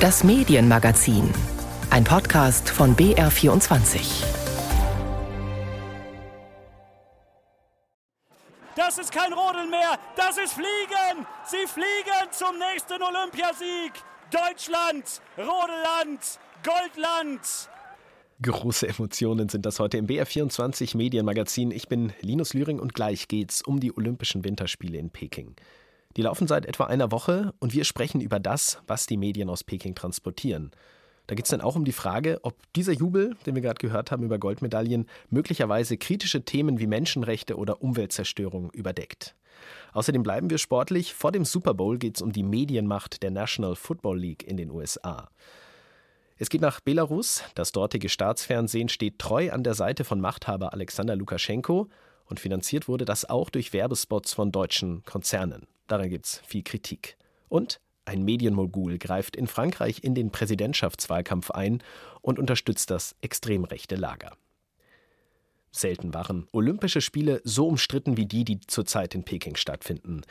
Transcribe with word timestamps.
Das 0.00 0.22
Medienmagazin. 0.22 1.30
Ein 1.88 2.04
Podcast 2.04 2.68
von 2.68 2.94
BR24. 2.94 4.24
Das 8.76 8.98
ist 8.98 9.10
kein 9.10 9.32
Rodeln 9.32 9.70
mehr, 9.70 9.98
das 10.14 10.36
ist 10.36 10.52
Fliegen. 10.52 11.26
Sie 11.46 11.66
fliegen 11.66 12.30
zum 12.30 12.58
nächsten 12.58 13.02
Olympiasieg. 13.02 13.94
Deutschland, 14.30 15.22
Rodelland, 15.38 16.40
Goldland. 16.62 17.40
Große 18.42 18.88
Emotionen 18.88 19.48
sind 19.48 19.64
das 19.64 19.80
heute 19.80 19.96
im 19.96 20.06
BR24 20.06 20.94
Medienmagazin. 20.94 21.70
Ich 21.70 21.88
bin 21.88 22.12
Linus 22.20 22.52
Lühring 22.52 22.80
und 22.80 22.92
gleich 22.92 23.28
geht's 23.28 23.62
um 23.62 23.80
die 23.80 23.96
Olympischen 23.96 24.44
Winterspiele 24.44 24.98
in 24.98 25.08
Peking. 25.08 25.56
Die 26.16 26.22
laufen 26.22 26.46
seit 26.46 26.64
etwa 26.64 26.84
einer 26.84 27.12
Woche 27.12 27.52
und 27.58 27.74
wir 27.74 27.84
sprechen 27.84 28.22
über 28.22 28.40
das, 28.40 28.78
was 28.86 29.06
die 29.06 29.18
Medien 29.18 29.50
aus 29.50 29.64
Peking 29.64 29.94
transportieren. 29.94 30.70
Da 31.26 31.34
geht 31.34 31.44
es 31.44 31.50
dann 31.50 31.60
auch 31.60 31.76
um 31.76 31.84
die 31.84 31.92
Frage, 31.92 32.38
ob 32.42 32.56
dieser 32.74 32.92
Jubel, 32.92 33.36
den 33.44 33.54
wir 33.54 33.62
gerade 33.62 33.80
gehört 33.80 34.10
haben 34.10 34.22
über 34.22 34.38
Goldmedaillen, 34.38 35.06
möglicherweise 35.28 35.98
kritische 35.98 36.44
Themen 36.44 36.78
wie 36.78 36.86
Menschenrechte 36.86 37.56
oder 37.56 37.82
Umweltzerstörung 37.82 38.70
überdeckt. 38.70 39.34
Außerdem 39.92 40.22
bleiben 40.22 40.50
wir 40.50 40.58
sportlich. 40.58 41.14
Vor 41.14 41.32
dem 41.32 41.44
Super 41.44 41.74
Bowl 41.74 41.98
geht 41.98 42.16
es 42.16 42.22
um 42.22 42.32
die 42.32 42.44
Medienmacht 42.44 43.22
der 43.22 43.30
National 43.30 43.74
Football 43.74 44.18
League 44.18 44.46
in 44.46 44.56
den 44.56 44.70
USA. 44.70 45.28
Es 46.38 46.48
geht 46.48 46.60
nach 46.60 46.80
Belarus. 46.80 47.42
Das 47.54 47.72
dortige 47.72 48.08
Staatsfernsehen 48.08 48.88
steht 48.88 49.18
treu 49.18 49.50
an 49.50 49.64
der 49.64 49.74
Seite 49.74 50.04
von 50.04 50.20
Machthaber 50.20 50.72
Alexander 50.72 51.16
Lukaschenko 51.16 51.88
und 52.26 52.40
finanziert 52.40 52.88
wurde 52.88 53.04
das 53.04 53.28
auch 53.28 53.50
durch 53.50 53.72
Werbespots 53.72 54.34
von 54.34 54.52
deutschen 54.52 55.02
Konzernen. 55.04 55.66
Daran 55.86 56.10
gibt 56.10 56.26
es 56.26 56.40
viel 56.46 56.62
Kritik. 56.62 57.16
Und 57.48 57.80
ein 58.04 58.24
Medienmogul 58.24 58.98
greift 58.98 59.36
in 59.36 59.46
Frankreich 59.46 60.02
in 60.02 60.14
den 60.14 60.30
Präsidentschaftswahlkampf 60.30 61.50
ein 61.50 61.82
und 62.22 62.38
unterstützt 62.38 62.90
das 62.90 63.16
extrem 63.20 63.64
rechte 63.64 63.96
Lager. 63.96 64.36
Selten 65.72 66.14
waren 66.14 66.48
Olympische 66.52 67.00
Spiele 67.00 67.40
so 67.44 67.66
umstritten 67.66 68.16
wie 68.16 68.26
die, 68.26 68.44
die 68.44 68.60
zurzeit 68.60 69.14
in 69.14 69.24
Peking 69.24 69.56
stattfinden. 69.56 70.22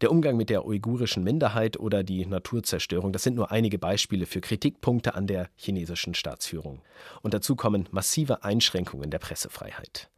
Der 0.00 0.10
Umgang 0.10 0.36
mit 0.36 0.50
der 0.50 0.64
uigurischen 0.64 1.22
Minderheit 1.22 1.78
oder 1.78 2.02
die 2.02 2.24
Naturzerstörung, 2.24 3.12
das 3.12 3.22
sind 3.22 3.34
nur 3.34 3.50
einige 3.50 3.78
Beispiele 3.78 4.26
für 4.26 4.40
Kritikpunkte 4.40 5.14
an 5.14 5.26
der 5.26 5.50
chinesischen 5.56 6.14
Staatsführung. 6.14 6.82
Und 7.22 7.34
dazu 7.34 7.56
kommen 7.56 7.88
massive 7.90 8.42
Einschränkungen 8.42 9.10
der 9.10 9.18
Pressefreiheit. 9.18 10.08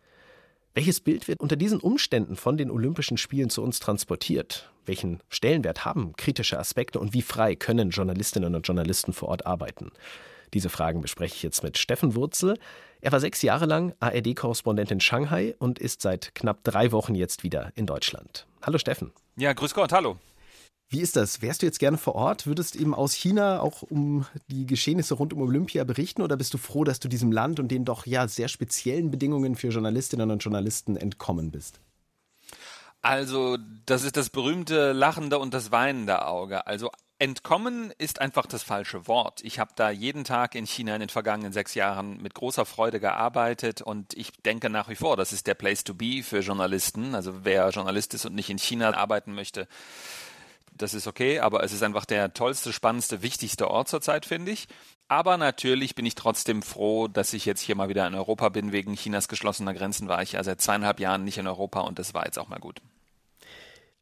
Welches 0.73 1.01
Bild 1.01 1.27
wird 1.27 1.41
unter 1.41 1.57
diesen 1.57 1.81
Umständen 1.81 2.37
von 2.37 2.57
den 2.57 2.71
Olympischen 2.71 3.17
Spielen 3.17 3.51
zu 3.51 3.61
uns 3.61 3.81
transportiert? 3.81 4.71
Welchen 4.87 5.21
Stellenwert 5.29 5.85
haben 5.85 6.13
kritische 6.17 6.61
Aspekte 6.61 7.01
und 7.01 7.13
wie 7.13 7.23
frei 7.23 7.57
können 7.57 7.91
Journalistinnen 7.91 8.55
und 8.55 8.67
Journalisten 8.69 9.13
vor 9.13 9.31
Ort 9.31 9.47
arbeiten? 9.47 9.91
Diese 10.55 10.69
Fragen 10.69 11.01
bespreche 11.01 11.35
ich 11.35 11.43
jetzt 11.43 11.65
mit 11.65 11.77
Steffen 11.77 12.15
Wurzel. 12.15 12.57
Er 13.01 13.11
war 13.11 13.19
sechs 13.19 13.43
Jahre 13.43 13.67
lang 13.67 13.95
ARD-Korrespondent 13.99 14.93
in 14.93 15.01
Shanghai 15.01 15.57
und 15.59 15.81
ist 15.81 16.03
seit 16.03 16.37
knapp 16.37 16.63
drei 16.63 16.93
Wochen 16.93 17.17
jetzt 17.17 17.43
wieder 17.43 17.73
in 17.75 17.87
Deutschland. 17.87 18.47
Hallo 18.63 18.79
Steffen. 18.79 19.11
Ja, 19.37 19.53
grüß 19.53 19.75
Gott, 19.75 19.91
hallo. 19.91 20.19
Wie 20.93 21.01
ist 21.01 21.15
das? 21.15 21.41
Wärst 21.41 21.63
du 21.63 21.67
jetzt 21.67 21.79
gerne 21.79 21.99
vor 21.99 22.17
Ort? 22.17 22.49
Würdest 22.49 22.75
eben 22.75 22.97
aus 22.97 23.13
China 23.13 23.61
auch 23.61 23.83
um 23.83 24.27
die 24.49 24.67
Geschehnisse 24.67 25.15
rund 25.15 25.33
um 25.33 25.41
Olympia 25.41 25.85
berichten 25.85 26.21
oder 26.21 26.37
bist 26.37 26.53
du 26.53 26.59
froh, 26.59 26.83
dass 26.83 26.99
du 26.99 27.07
diesem 27.07 27.31
Land 27.31 27.61
und 27.61 27.69
den 27.69 27.85
doch 27.85 28.07
ja 28.07 28.27
sehr 28.27 28.49
speziellen 28.49 29.13
Bedingungen 29.13 29.55
für 29.55 29.69
Journalistinnen 29.69 30.33
und 30.33 30.43
Journalisten 30.43 30.97
entkommen 30.97 31.53
bist? 31.53 31.79
Also, 33.03 33.57
das 33.87 34.03
ist 34.03 34.17
das 34.17 34.31
berühmte 34.31 34.91
lachende 34.91 35.39
und 35.39 35.55
das 35.55 35.71
weinende 35.71 36.27
Auge. 36.27 36.67
Also 36.67 36.91
Entkommen 37.21 37.93
ist 37.99 38.19
einfach 38.19 38.47
das 38.47 38.63
falsche 38.63 39.07
Wort. 39.07 39.43
Ich 39.45 39.59
habe 39.59 39.73
da 39.77 39.91
jeden 39.91 40.25
Tag 40.25 40.55
in 40.55 40.65
China 40.65 40.95
in 40.95 41.01
den 41.01 41.11
vergangenen 41.11 41.53
sechs 41.53 41.75
Jahren 41.75 42.17
mit 42.23 42.33
großer 42.33 42.65
Freude 42.65 42.99
gearbeitet 42.99 43.83
und 43.83 44.15
ich 44.15 44.33
denke 44.47 44.71
nach 44.71 44.89
wie 44.89 44.95
vor, 44.95 45.19
das 45.19 45.35
ist 45.35 45.47
der 45.47 45.53
Place 45.53 45.85
to 45.85 45.93
be 45.93 46.23
für 46.23 46.39
Journalisten. 46.39 47.15
Also 47.15 47.45
wer 47.45 47.69
Journalist 47.69 48.15
ist 48.15 48.25
und 48.25 48.35
nicht 48.35 48.49
in 48.49 48.57
China 48.57 48.95
arbeiten 48.95 49.35
möchte, 49.35 49.69
das 50.83 50.95
ist 50.95 51.07
okay, 51.07 51.41
aber 51.41 51.63
es 51.63 51.73
ist 51.73 51.83
einfach 51.83 52.05
der 52.05 52.33
tollste, 52.33 52.73
spannendste, 52.73 53.23
wichtigste 53.23 53.69
Ort 53.71 53.89
zurzeit, 53.89 54.27
finde 54.27 54.53
ich. 54.53 54.69
Aber 55.09 55.37
natürlich 55.37 55.95
bin 55.95 56.07
ich 56.07 56.15
trotzdem 56.15 56.63
froh, 56.63 57.09
dass 57.09 57.33
ich 57.33 57.45
jetzt 57.45 57.61
hier 57.61 57.75
mal 57.75 57.89
wieder 57.89 58.07
in 58.07 58.15
Europa 58.15 58.49
bin. 58.49 58.73
Wegen 58.73 58.95
Chinas 58.95 59.29
geschlossener 59.29 59.75
Grenzen 59.75 60.09
war 60.09 60.23
ich 60.23 60.33
ja 60.33 60.45
seit 60.45 60.61
zweieinhalb 60.61 61.01
Jahren 61.01 61.25
nicht 61.25 61.39
in 61.39 61.47
Europa 61.47 61.81
und 61.81 61.99
das 61.99 62.15
war 62.15 62.27
jetzt 62.27 62.39
auch 62.39 62.49
mal 62.49 62.61
gut. 62.61 62.81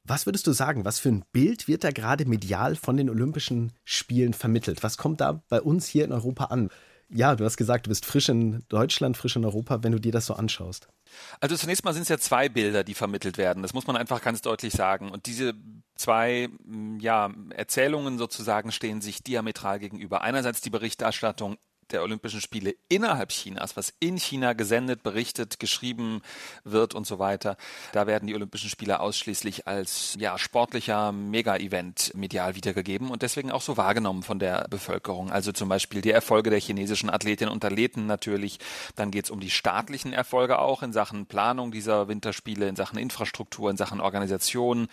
Was 0.04 0.26
würdest 0.26 0.46
du 0.46 0.52
sagen, 0.52 0.84
was 0.84 0.98
für 0.98 1.10
ein 1.10 1.24
Bild 1.32 1.68
wird 1.68 1.84
da 1.84 1.90
gerade 1.90 2.24
medial 2.24 2.76
von 2.76 2.96
den 2.96 3.10
Olympischen 3.10 3.72
Spielen 3.84 4.32
vermittelt? 4.32 4.82
Was 4.82 4.96
kommt 4.96 5.20
da 5.20 5.42
bei 5.48 5.60
uns 5.60 5.86
hier 5.86 6.04
in 6.04 6.12
Europa 6.12 6.44
an? 6.44 6.70
Ja, 7.10 7.34
du 7.34 7.44
hast 7.44 7.56
gesagt, 7.56 7.86
du 7.86 7.88
bist 7.88 8.04
frisch 8.04 8.28
in 8.28 8.64
Deutschland, 8.68 9.16
frisch 9.16 9.36
in 9.36 9.44
Europa, 9.44 9.82
wenn 9.82 9.92
du 9.92 9.98
dir 9.98 10.12
das 10.12 10.26
so 10.26 10.34
anschaust. 10.34 10.88
Also 11.40 11.56
zunächst 11.56 11.84
mal 11.84 11.94
sind 11.94 12.02
es 12.02 12.08
ja 12.08 12.18
zwei 12.18 12.50
Bilder, 12.50 12.84
die 12.84 12.94
vermittelt 12.94 13.38
werden. 13.38 13.62
Das 13.62 13.72
muss 13.72 13.86
man 13.86 13.96
einfach 13.96 14.20
ganz 14.20 14.42
deutlich 14.42 14.74
sagen. 14.74 15.10
Und 15.10 15.24
diese 15.24 15.54
zwei 15.94 16.50
ja, 17.00 17.30
Erzählungen 17.50 18.18
sozusagen 18.18 18.72
stehen 18.72 19.00
sich 19.00 19.22
diametral 19.22 19.78
gegenüber. 19.78 20.20
Einerseits 20.20 20.60
die 20.60 20.70
Berichterstattung 20.70 21.56
der 21.92 22.02
Olympischen 22.02 22.40
Spiele 22.40 22.74
innerhalb 22.88 23.30
Chinas, 23.30 23.76
was 23.76 23.92
in 24.00 24.18
China 24.18 24.52
gesendet, 24.52 25.02
berichtet, 25.02 25.58
geschrieben 25.58 26.22
wird 26.64 26.94
und 26.94 27.06
so 27.06 27.18
weiter. 27.18 27.56
Da 27.92 28.06
werden 28.06 28.26
die 28.26 28.34
Olympischen 28.34 28.70
Spiele 28.70 29.00
ausschließlich 29.00 29.66
als 29.66 30.16
ja, 30.18 30.38
sportlicher 30.38 31.12
Mega-Event 31.12 32.12
medial 32.14 32.54
wiedergegeben 32.54 33.10
und 33.10 33.22
deswegen 33.22 33.50
auch 33.50 33.62
so 33.62 33.76
wahrgenommen 33.76 34.22
von 34.22 34.38
der 34.38 34.66
Bevölkerung. 34.68 35.30
Also 35.30 35.52
zum 35.52 35.68
Beispiel 35.68 36.00
die 36.00 36.10
Erfolge 36.10 36.50
der 36.50 36.60
chinesischen 36.60 37.10
Athletinnen 37.10 37.52
und 37.52 37.64
Athleten 37.64 38.06
natürlich. 38.06 38.58
Dann 38.96 39.10
geht 39.10 39.24
es 39.24 39.30
um 39.30 39.40
die 39.40 39.50
staatlichen 39.50 40.12
Erfolge 40.12 40.58
auch 40.58 40.82
in 40.82 40.92
Sachen 40.92 41.26
Planung 41.26 41.70
dieser 41.70 42.08
Winterspiele, 42.08 42.68
in 42.68 42.76
Sachen 42.76 42.98
Infrastruktur, 42.98 43.70
in 43.70 43.76
Sachen 43.76 44.00
Organisation. 44.00 44.88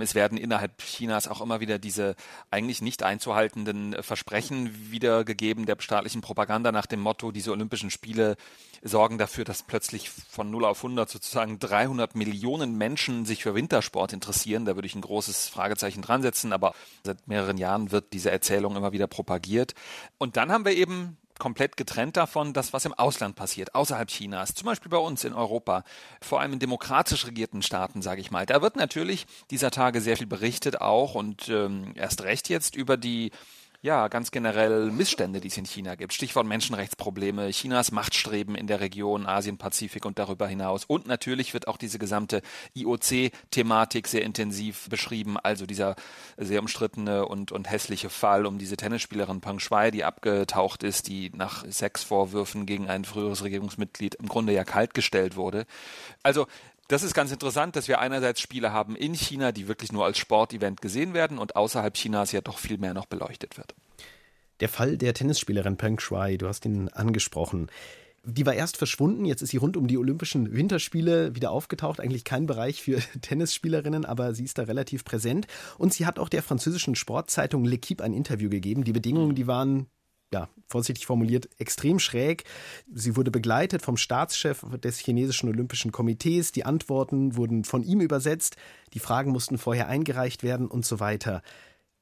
Es 0.00 0.14
werden 0.14 0.38
innerhalb 0.38 0.78
Chinas 0.78 1.28
auch 1.28 1.40
immer 1.40 1.60
wieder 1.60 1.78
diese 1.78 2.14
eigentlich 2.50 2.82
nicht 2.82 3.02
einzuhaltenden 3.02 3.96
Versprechen 4.02 4.90
wiedergegeben 4.90 5.66
der 5.66 5.76
staatlichen 5.78 6.20
Propaganda 6.20 6.72
nach 6.72 6.86
dem 6.86 7.00
Motto, 7.00 7.32
diese 7.32 7.52
Olympischen 7.52 7.90
Spiele 7.90 8.36
sorgen 8.82 9.18
dafür, 9.18 9.44
dass 9.44 9.62
plötzlich 9.62 10.10
von 10.10 10.50
0 10.50 10.64
auf 10.64 10.78
100 10.78 11.08
sozusagen 11.08 11.58
300 11.58 12.16
Millionen 12.16 12.76
Menschen 12.76 13.24
sich 13.24 13.42
für 13.42 13.54
Wintersport 13.54 14.12
interessieren. 14.12 14.64
Da 14.64 14.74
würde 14.74 14.86
ich 14.86 14.94
ein 14.94 15.02
großes 15.02 15.48
Fragezeichen 15.48 16.02
dran 16.02 16.22
setzen, 16.22 16.52
aber 16.52 16.74
seit 17.04 17.28
mehreren 17.28 17.58
Jahren 17.58 17.92
wird 17.92 18.12
diese 18.12 18.30
Erzählung 18.30 18.76
immer 18.76 18.92
wieder 18.92 19.06
propagiert. 19.06 19.74
Und 20.18 20.36
dann 20.36 20.50
haben 20.50 20.64
wir 20.64 20.72
eben 20.72 21.16
komplett 21.42 21.76
getrennt 21.76 22.16
davon, 22.16 22.52
das, 22.52 22.72
was 22.72 22.84
im 22.84 22.94
Ausland 22.94 23.34
passiert, 23.34 23.74
außerhalb 23.74 24.06
Chinas, 24.06 24.54
zum 24.54 24.66
Beispiel 24.66 24.90
bei 24.90 24.96
uns 24.96 25.24
in 25.24 25.32
Europa, 25.32 25.82
vor 26.20 26.40
allem 26.40 26.52
in 26.52 26.60
demokratisch 26.60 27.26
regierten 27.26 27.62
Staaten, 27.62 28.00
sage 28.00 28.20
ich 28.20 28.30
mal. 28.30 28.46
Da 28.46 28.62
wird 28.62 28.76
natürlich 28.76 29.26
dieser 29.50 29.72
Tage 29.72 30.00
sehr 30.00 30.16
viel 30.16 30.28
berichtet 30.28 30.80
auch 30.80 31.16
und 31.16 31.48
ähm, 31.48 31.94
erst 31.96 32.22
recht 32.22 32.48
jetzt 32.48 32.76
über 32.76 32.96
die 32.96 33.32
ja, 33.82 34.06
ganz 34.06 34.30
generell 34.30 34.92
Missstände, 34.92 35.40
die 35.40 35.48
es 35.48 35.56
in 35.56 35.66
China 35.66 35.96
gibt. 35.96 36.12
Stichwort 36.12 36.46
Menschenrechtsprobleme, 36.46 37.50
Chinas 37.50 37.90
Machtstreben 37.90 38.54
in 38.54 38.68
der 38.68 38.80
Region 38.80 39.26
Asien-Pazifik 39.26 40.04
und 40.04 40.20
darüber 40.20 40.46
hinaus. 40.46 40.84
Und 40.84 41.08
natürlich 41.08 41.52
wird 41.52 41.66
auch 41.66 41.76
diese 41.76 41.98
gesamte 41.98 42.42
IOC-Thematik 42.74 44.06
sehr 44.06 44.22
intensiv 44.22 44.88
beschrieben. 44.88 45.36
Also 45.36 45.66
dieser 45.66 45.96
sehr 46.36 46.60
umstrittene 46.60 47.26
und, 47.26 47.50
und 47.50 47.68
hässliche 47.68 48.08
Fall 48.08 48.46
um 48.46 48.58
diese 48.58 48.76
Tennisspielerin 48.76 49.40
Peng 49.40 49.58
Shuai, 49.58 49.90
die 49.90 50.04
abgetaucht 50.04 50.84
ist, 50.84 51.08
die 51.08 51.32
nach 51.34 51.64
Sexvorwürfen 51.68 52.66
gegen 52.66 52.88
ein 52.88 53.04
früheres 53.04 53.42
Regierungsmitglied 53.42 54.14
im 54.14 54.28
Grunde 54.28 54.52
ja 54.52 54.62
kaltgestellt 54.62 55.34
wurde. 55.34 55.66
Also 56.22 56.46
das 56.88 57.02
ist 57.02 57.14
ganz 57.14 57.32
interessant, 57.32 57.76
dass 57.76 57.88
wir 57.88 58.00
einerseits 58.00 58.40
Spiele 58.40 58.72
haben 58.72 58.96
in 58.96 59.14
China, 59.14 59.52
die 59.52 59.68
wirklich 59.68 59.92
nur 59.92 60.04
als 60.04 60.18
Sportevent 60.18 60.80
gesehen 60.80 61.14
werden 61.14 61.38
und 61.38 61.56
außerhalb 61.56 61.94
Chinas 61.94 62.32
ja 62.32 62.40
doch 62.40 62.58
viel 62.58 62.78
mehr 62.78 62.94
noch 62.94 63.06
beleuchtet 63.06 63.56
wird. 63.56 63.74
Der 64.60 64.68
Fall 64.68 64.96
der 64.96 65.14
Tennisspielerin 65.14 65.76
Peng 65.76 65.98
Shuai, 65.98 66.36
du 66.36 66.46
hast 66.46 66.64
ihn 66.64 66.88
angesprochen. 66.88 67.70
Die 68.24 68.46
war 68.46 68.54
erst 68.54 68.76
verschwunden, 68.76 69.24
jetzt 69.24 69.42
ist 69.42 69.50
sie 69.50 69.56
rund 69.56 69.76
um 69.76 69.88
die 69.88 69.98
Olympischen 69.98 70.54
Winterspiele 70.54 71.34
wieder 71.34 71.50
aufgetaucht. 71.50 71.98
Eigentlich 71.98 72.22
kein 72.22 72.46
Bereich 72.46 72.80
für 72.80 73.00
Tennisspielerinnen, 73.20 74.04
aber 74.04 74.34
sie 74.34 74.44
ist 74.44 74.58
da 74.58 74.62
relativ 74.62 75.04
präsent. 75.04 75.48
Und 75.78 75.92
sie 75.92 76.06
hat 76.06 76.18
auch 76.20 76.28
der 76.28 76.42
französischen 76.42 76.94
Sportzeitung 76.94 77.66
L'Equipe 77.66 78.02
ein 78.02 78.12
Interview 78.12 78.48
gegeben. 78.48 78.84
Die 78.84 78.92
Bedingungen, 78.92 79.34
die 79.34 79.48
waren 79.48 79.88
ja, 80.32 80.48
vorsichtig 80.68 81.06
formuliert, 81.06 81.48
extrem 81.58 81.98
schräg. 81.98 82.44
Sie 82.92 83.16
wurde 83.16 83.30
begleitet 83.30 83.82
vom 83.82 83.96
Staatschef 83.96 84.64
des 84.82 84.98
chinesischen 84.98 85.48
Olympischen 85.48 85.92
Komitees. 85.92 86.52
Die 86.52 86.64
Antworten 86.64 87.36
wurden 87.36 87.64
von 87.64 87.82
ihm 87.82 88.00
übersetzt. 88.00 88.56
Die 88.94 88.98
Fragen 88.98 89.30
mussten 89.30 89.58
vorher 89.58 89.88
eingereicht 89.88 90.42
werden 90.42 90.66
und 90.68 90.86
so 90.86 91.00
weiter. 91.00 91.42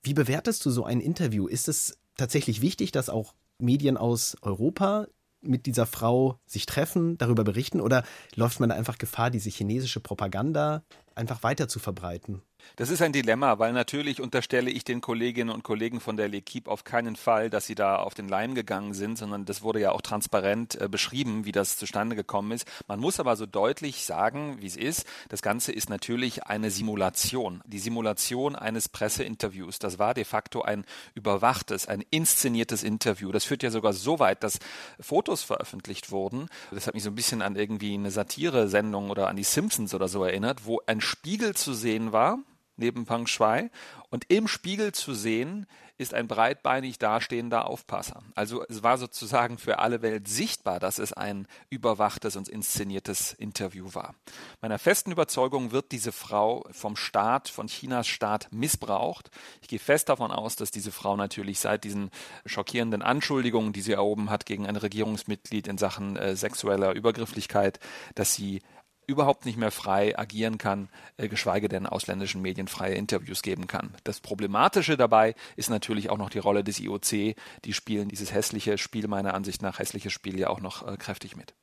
Wie 0.02 0.14
bewertest 0.14 0.64
du 0.64 0.70
so 0.70 0.84
ein 0.84 1.00
Interview? 1.00 1.46
Ist 1.46 1.68
es 1.68 1.98
tatsächlich 2.16 2.60
wichtig, 2.60 2.92
dass 2.92 3.10
auch 3.10 3.34
Medien 3.58 3.96
aus 3.96 4.36
Europa 4.42 5.06
mit 5.42 5.66
dieser 5.66 5.86
Frau 5.86 6.38
sich 6.46 6.66
treffen, 6.66 7.16
darüber 7.18 7.44
berichten 7.44 7.80
oder 7.80 8.04
läuft 8.34 8.60
man 8.60 8.68
da 8.68 8.74
einfach 8.74 8.98
Gefahr, 8.98 9.30
diese 9.30 9.50
chinesische 9.50 10.00
Propaganda 10.00 10.84
einfach 11.14 11.42
weiter 11.42 11.68
zu 11.68 11.78
verbreiten? 11.78 12.42
Das 12.76 12.90
ist 12.90 13.02
ein 13.02 13.12
Dilemma, 13.12 13.58
weil 13.58 13.72
natürlich 13.72 14.20
unterstelle 14.20 14.70
ich 14.70 14.84
den 14.84 15.00
Kolleginnen 15.00 15.50
und 15.50 15.62
Kollegen 15.62 16.00
von 16.00 16.16
der 16.16 16.30
L'Equipe 16.30 16.68
auf 16.68 16.84
keinen 16.84 17.16
Fall, 17.16 17.50
dass 17.50 17.66
sie 17.66 17.74
da 17.74 17.96
auf 17.96 18.14
den 18.14 18.28
Leim 18.28 18.54
gegangen 18.54 18.94
sind, 18.94 19.18
sondern 19.18 19.44
das 19.44 19.62
wurde 19.62 19.80
ja 19.80 19.92
auch 19.92 20.00
transparent 20.00 20.80
äh, 20.80 20.88
beschrieben, 20.88 21.44
wie 21.44 21.52
das 21.52 21.76
zustande 21.76 22.16
gekommen 22.16 22.52
ist. 22.52 22.66
Man 22.88 23.00
muss 23.00 23.20
aber 23.20 23.36
so 23.36 23.46
deutlich 23.46 24.04
sagen, 24.04 24.56
wie 24.60 24.66
es 24.66 24.76
ist. 24.76 25.06
Das 25.28 25.42
Ganze 25.42 25.72
ist 25.72 25.90
natürlich 25.90 26.44
eine 26.44 26.70
Simulation. 26.70 27.62
Die 27.66 27.78
Simulation 27.78 28.56
eines 28.56 28.88
Presseinterviews. 28.88 29.78
Das 29.78 29.98
war 29.98 30.14
de 30.14 30.24
facto 30.24 30.62
ein 30.62 30.84
überwachtes, 31.14 31.86
ein 31.86 32.04
inszeniertes 32.10 32.82
Interview. 32.82 33.32
Das 33.32 33.44
führt 33.44 33.62
ja 33.62 33.70
sogar 33.70 33.92
so 33.92 34.18
weit, 34.18 34.42
dass 34.42 34.58
Fotos 34.98 35.42
veröffentlicht 35.42 36.10
wurden. 36.10 36.48
Das 36.70 36.86
hat 36.86 36.94
mich 36.94 37.02
so 37.02 37.10
ein 37.10 37.14
bisschen 37.14 37.42
an 37.42 37.56
irgendwie 37.56 37.94
eine 37.94 38.10
Satire-Sendung 38.10 39.10
oder 39.10 39.28
an 39.28 39.36
die 39.36 39.44
Simpsons 39.44 39.94
oder 39.94 40.08
so 40.08 40.24
erinnert, 40.24 40.64
wo 40.64 40.80
ein 40.86 41.00
Spiegel 41.00 41.54
zu 41.54 41.74
sehen 41.74 42.12
war, 42.12 42.38
neben 42.80 43.04
Pang 43.04 43.26
Shui. 43.26 43.70
Und 44.10 44.24
im 44.28 44.48
Spiegel 44.48 44.92
zu 44.92 45.14
sehen 45.14 45.66
ist 46.00 46.14
ein 46.14 46.28
breitbeinig 46.28 46.98
dastehender 46.98 47.66
Aufpasser. 47.66 48.22
Also 48.34 48.64
es 48.70 48.82
war 48.82 48.96
sozusagen 48.96 49.58
für 49.58 49.80
alle 49.80 50.00
Welt 50.00 50.28
sichtbar, 50.28 50.80
dass 50.80 50.98
es 50.98 51.12
ein 51.12 51.46
überwachtes 51.68 52.36
und 52.36 52.48
inszeniertes 52.48 53.34
Interview 53.34 53.86
war. 53.92 54.14
Meiner 54.62 54.78
festen 54.78 55.12
Überzeugung 55.12 55.72
wird 55.72 55.92
diese 55.92 56.10
Frau 56.10 56.66
vom 56.70 56.96
Staat, 56.96 57.50
von 57.50 57.66
Chinas 57.66 58.08
Staat 58.08 58.48
missbraucht. 58.50 59.30
Ich 59.60 59.68
gehe 59.68 59.78
fest 59.78 60.08
davon 60.08 60.30
aus, 60.30 60.56
dass 60.56 60.70
diese 60.70 60.90
Frau 60.90 61.16
natürlich 61.16 61.60
seit 61.60 61.84
diesen 61.84 62.10
schockierenden 62.46 63.02
Anschuldigungen, 63.02 63.74
die 63.74 63.82
sie 63.82 63.92
erhoben 63.92 64.30
hat 64.30 64.46
gegen 64.46 64.66
ein 64.66 64.76
Regierungsmitglied 64.76 65.68
in 65.68 65.76
Sachen 65.76 66.16
äh, 66.16 66.34
sexueller 66.34 66.94
Übergrifflichkeit, 66.94 67.78
dass 68.14 68.32
sie 68.32 68.62
überhaupt 69.10 69.44
nicht 69.44 69.58
mehr 69.58 69.70
frei 69.70 70.18
agieren 70.18 70.56
kann, 70.56 70.88
äh, 71.16 71.28
geschweige 71.28 71.68
denn 71.68 71.86
ausländischen 71.86 72.40
Medien 72.40 72.68
freie 72.68 72.94
Interviews 72.94 73.42
geben 73.42 73.66
kann. 73.66 73.94
Das 74.04 74.20
Problematische 74.20 74.96
dabei 74.96 75.34
ist 75.56 75.68
natürlich 75.68 76.08
auch 76.10 76.18
noch 76.18 76.30
die 76.30 76.38
Rolle 76.38 76.64
des 76.64 76.80
IOC. 76.80 77.34
Die 77.64 77.72
spielen 77.72 78.08
dieses 78.08 78.32
hässliche 78.32 78.78
Spiel, 78.78 79.08
meiner 79.08 79.34
Ansicht 79.34 79.62
nach 79.62 79.78
hässliche 79.78 80.10
Spiel 80.10 80.38
ja 80.38 80.48
auch 80.48 80.60
noch 80.60 80.86
äh, 80.86 80.96
kräftig 80.96 81.36
mit. 81.36 81.54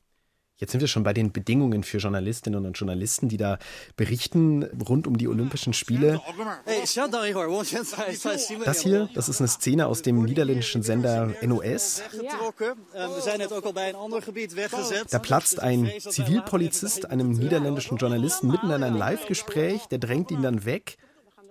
Jetzt 0.59 0.71
sind 0.71 0.81
wir 0.81 0.87
schon 0.87 1.03
bei 1.03 1.13
den 1.13 1.31
Bedingungen 1.31 1.83
für 1.83 1.99
Journalistinnen 1.99 2.65
und 2.65 2.73
Journalisten, 2.73 3.29
die 3.29 3.37
da 3.37 3.59
berichten 3.95 4.63
rund 4.89 5.05
um 5.05 5.15
die 5.15 5.27
Olympischen 5.27 5.73
Spiele. 5.73 6.19
Das 8.65 8.81
hier, 8.81 9.09
das 9.13 9.29
ist 9.29 9.39
eine 9.39 9.47
Szene 9.47 9.85
aus 9.85 10.01
dem 10.01 10.23
niederländischen 10.23 10.81
Sender 10.81 11.31
NOS. 11.43 12.01
Da 15.11 15.19
platzt 15.19 15.61
ein 15.61 15.91
Zivilpolizist 15.99 17.11
einem 17.11 17.31
niederländischen 17.31 17.97
Journalisten 17.97 18.47
mitten 18.47 18.71
in 18.71 18.83
ein 18.83 18.95
Live-Gespräch, 18.95 19.85
der 19.85 19.99
drängt 19.99 20.31
ihn 20.31 20.41
dann 20.41 20.65
weg. 20.65 20.97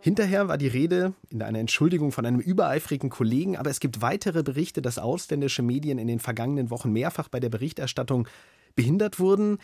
Hinterher 0.00 0.48
war 0.48 0.58
die 0.58 0.68
Rede 0.68 1.14
in 1.30 1.42
einer 1.42 1.58
Entschuldigung 1.58 2.12
von 2.12 2.26
einem 2.26 2.40
übereifrigen 2.40 3.10
Kollegen, 3.10 3.56
aber 3.56 3.70
es 3.70 3.80
gibt 3.80 4.02
weitere 4.02 4.42
Berichte, 4.42 4.82
dass 4.82 4.98
ausländische 4.98 5.62
Medien 5.62 5.98
in 5.98 6.06
den 6.06 6.20
vergangenen 6.20 6.70
Wochen 6.70 6.92
mehrfach 6.92 7.28
bei 7.28 7.40
der 7.40 7.48
Berichterstattung 7.48 8.28
behindert 8.76 9.18
wurden. 9.18 9.58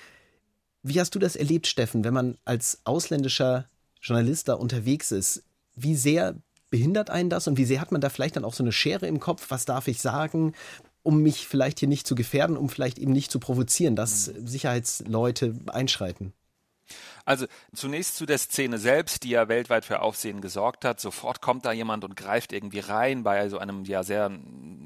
Wie 0.83 0.99
hast 0.99 1.15
du 1.15 1.21
das 1.21 1.37
erlebt, 1.37 1.69
Steffen, 1.69 2.03
wenn 2.03 2.15
man 2.15 2.39
als 2.45 2.81
ausländischer 2.83 3.69
Journalist 4.01 4.49
da 4.49 4.55
unterwegs 4.55 5.13
ist? 5.13 5.45
Wie 5.77 5.95
sehr 5.95 6.35
behindert 6.71 7.11
einen 7.11 7.31
das 7.31 7.47
und 7.47 7.57
wie 7.57 7.65
sehr 7.65 7.81
hat 7.81 7.93
man 7.93 8.01
da 8.01 8.09
vielleicht 8.09 8.35
dann 8.35 8.45
auch 8.45 8.55
so 8.55 8.65
eine 8.65 8.73
Schere 8.73 9.07
im 9.07 9.21
Kopf? 9.21 9.47
Was 9.51 9.65
darf 9.65 9.87
ich 9.87 10.01
sagen, 10.01 10.55
um 11.05 11.23
mich 11.23 11.47
vielleicht 11.47 11.79
hier 11.79 11.89
nicht 11.89 12.07
zu 12.07 12.15
gefährden, 12.15 12.57
um 12.57 12.69
vielleicht 12.69 12.99
eben 12.99 13.13
nicht 13.13 13.31
zu 13.31 13.39
provozieren, 13.39 13.95
dass 13.95 14.25
Sicherheitsleute 14.25 15.55
einschreiten? 15.67 16.33
Also 17.25 17.47
zunächst 17.73 18.17
zu 18.17 18.27
der 18.27 18.39
Szene 18.39 18.79
selbst, 18.79 19.23
die 19.23 19.31
ja 19.31 19.49
weltweit 19.49 19.85
für 19.85 20.01
Aufsehen 20.01 20.41
gesorgt 20.41 20.85
hat. 20.85 21.01
Sofort 21.01 21.41
kommt 21.41 21.65
da 21.65 21.73
jemand 21.73 22.05
und 22.05 22.17
greift 22.17 22.53
irgendwie 22.53 22.81
rein 22.81 23.23
bei 23.23 23.49
so 23.49 23.59
einem 23.59 23.85
ja 23.85 24.03
sehr 24.03 24.31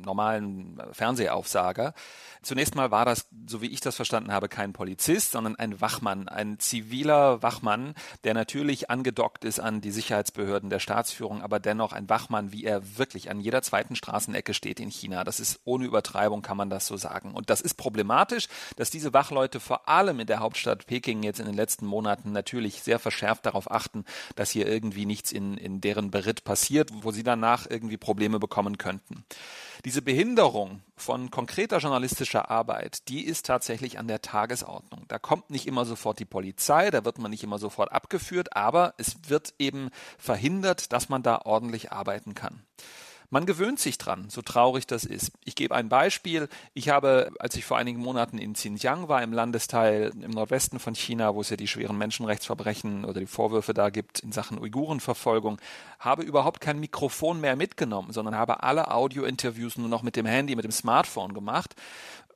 normalen 0.06 0.80
Fernsehaufsager. 0.92 1.92
Zunächst 2.42 2.74
mal 2.74 2.90
war 2.90 3.04
das, 3.04 3.26
so 3.46 3.60
wie 3.60 3.66
ich 3.66 3.80
das 3.80 3.96
verstanden 3.96 4.32
habe, 4.32 4.48
kein 4.48 4.72
Polizist, 4.72 5.32
sondern 5.32 5.56
ein 5.56 5.80
Wachmann, 5.80 6.28
ein 6.28 6.58
ziviler 6.58 7.42
Wachmann, 7.42 7.94
der 8.24 8.34
natürlich 8.34 8.88
angedockt 8.88 9.44
ist 9.44 9.58
an 9.58 9.80
die 9.80 9.90
Sicherheitsbehörden 9.90 10.70
der 10.70 10.78
Staatsführung, 10.78 11.42
aber 11.42 11.58
dennoch 11.58 11.92
ein 11.92 12.08
Wachmann, 12.08 12.52
wie 12.52 12.64
er 12.64 12.96
wirklich 12.98 13.30
an 13.30 13.40
jeder 13.40 13.62
zweiten 13.62 13.96
Straßenecke 13.96 14.54
steht 14.54 14.80
in 14.80 14.90
China. 14.90 15.24
Das 15.24 15.40
ist 15.40 15.60
ohne 15.64 15.84
Übertreibung, 15.84 16.40
kann 16.40 16.56
man 16.56 16.70
das 16.70 16.86
so 16.86 16.96
sagen. 16.96 17.34
Und 17.34 17.50
das 17.50 17.60
ist 17.60 17.74
problematisch, 17.74 18.48
dass 18.76 18.90
diese 18.90 19.12
Wachleute 19.12 19.60
vor 19.60 19.88
allem 19.88 20.20
in 20.20 20.26
der 20.26 20.40
Hauptstadt 20.40 20.86
Peking 20.86 21.22
jetzt 21.24 21.40
in 21.40 21.46
den 21.46 21.54
letzten 21.54 21.86
Monaten 21.86 22.30
natürlich 22.32 22.82
sehr 22.82 22.98
verschärft 22.98 23.44
darauf 23.44 23.70
achten, 23.70 24.04
dass 24.36 24.50
hier 24.50 24.68
irgendwie 24.68 25.04
nichts 25.04 25.32
in, 25.32 25.56
in 25.56 25.80
deren 25.80 26.12
Beritt 26.12 26.44
passiert, 26.44 26.90
wo 26.92 27.10
sie 27.10 27.24
danach 27.24 27.66
irgendwie 27.68 27.96
Probleme 27.96 28.38
bekommen 28.38 28.78
könnten. 28.78 29.24
Diese 29.86 30.02
Behinderung 30.02 30.82
von 30.96 31.30
konkreter 31.30 31.78
journalistischer 31.78 32.50
Arbeit, 32.50 33.08
die 33.08 33.24
ist 33.24 33.46
tatsächlich 33.46 34.00
an 34.00 34.08
der 34.08 34.20
Tagesordnung. 34.20 35.04
Da 35.06 35.20
kommt 35.20 35.50
nicht 35.50 35.68
immer 35.68 35.84
sofort 35.84 36.18
die 36.18 36.24
Polizei, 36.24 36.90
da 36.90 37.04
wird 37.04 37.18
man 37.18 37.30
nicht 37.30 37.44
immer 37.44 37.60
sofort 37.60 37.92
abgeführt, 37.92 38.56
aber 38.56 38.94
es 38.96 39.14
wird 39.28 39.54
eben 39.60 39.90
verhindert, 40.18 40.92
dass 40.92 41.08
man 41.08 41.22
da 41.22 41.42
ordentlich 41.44 41.92
arbeiten 41.92 42.34
kann. 42.34 42.64
Man 43.30 43.46
gewöhnt 43.46 43.80
sich 43.80 43.98
dran, 43.98 44.28
so 44.28 44.42
traurig 44.42 44.86
das 44.86 45.04
ist. 45.04 45.32
Ich 45.44 45.54
gebe 45.54 45.74
ein 45.74 45.88
Beispiel. 45.88 46.48
Ich 46.74 46.88
habe, 46.88 47.32
als 47.38 47.56
ich 47.56 47.64
vor 47.64 47.76
einigen 47.76 48.00
Monaten 48.00 48.38
in 48.38 48.52
Xinjiang 48.52 49.08
war, 49.08 49.22
im 49.22 49.32
Landesteil 49.32 50.12
im 50.20 50.30
Nordwesten 50.30 50.78
von 50.78 50.94
China, 50.94 51.34
wo 51.34 51.40
es 51.40 51.50
ja 51.50 51.56
die 51.56 51.68
schweren 51.68 51.98
Menschenrechtsverbrechen 51.98 53.04
oder 53.04 53.20
die 53.20 53.26
Vorwürfe 53.26 53.74
da 53.74 53.90
gibt 53.90 54.20
in 54.20 54.32
Sachen 54.32 54.58
Uigurenverfolgung, 54.58 55.60
habe 55.98 56.22
überhaupt 56.22 56.60
kein 56.60 56.78
Mikrofon 56.78 57.40
mehr 57.40 57.56
mitgenommen, 57.56 58.12
sondern 58.12 58.36
habe 58.36 58.62
alle 58.62 58.90
Audiointerviews 58.90 59.78
nur 59.78 59.88
noch 59.88 60.02
mit 60.02 60.16
dem 60.16 60.26
Handy, 60.26 60.54
mit 60.54 60.64
dem 60.64 60.72
Smartphone 60.72 61.34
gemacht 61.34 61.74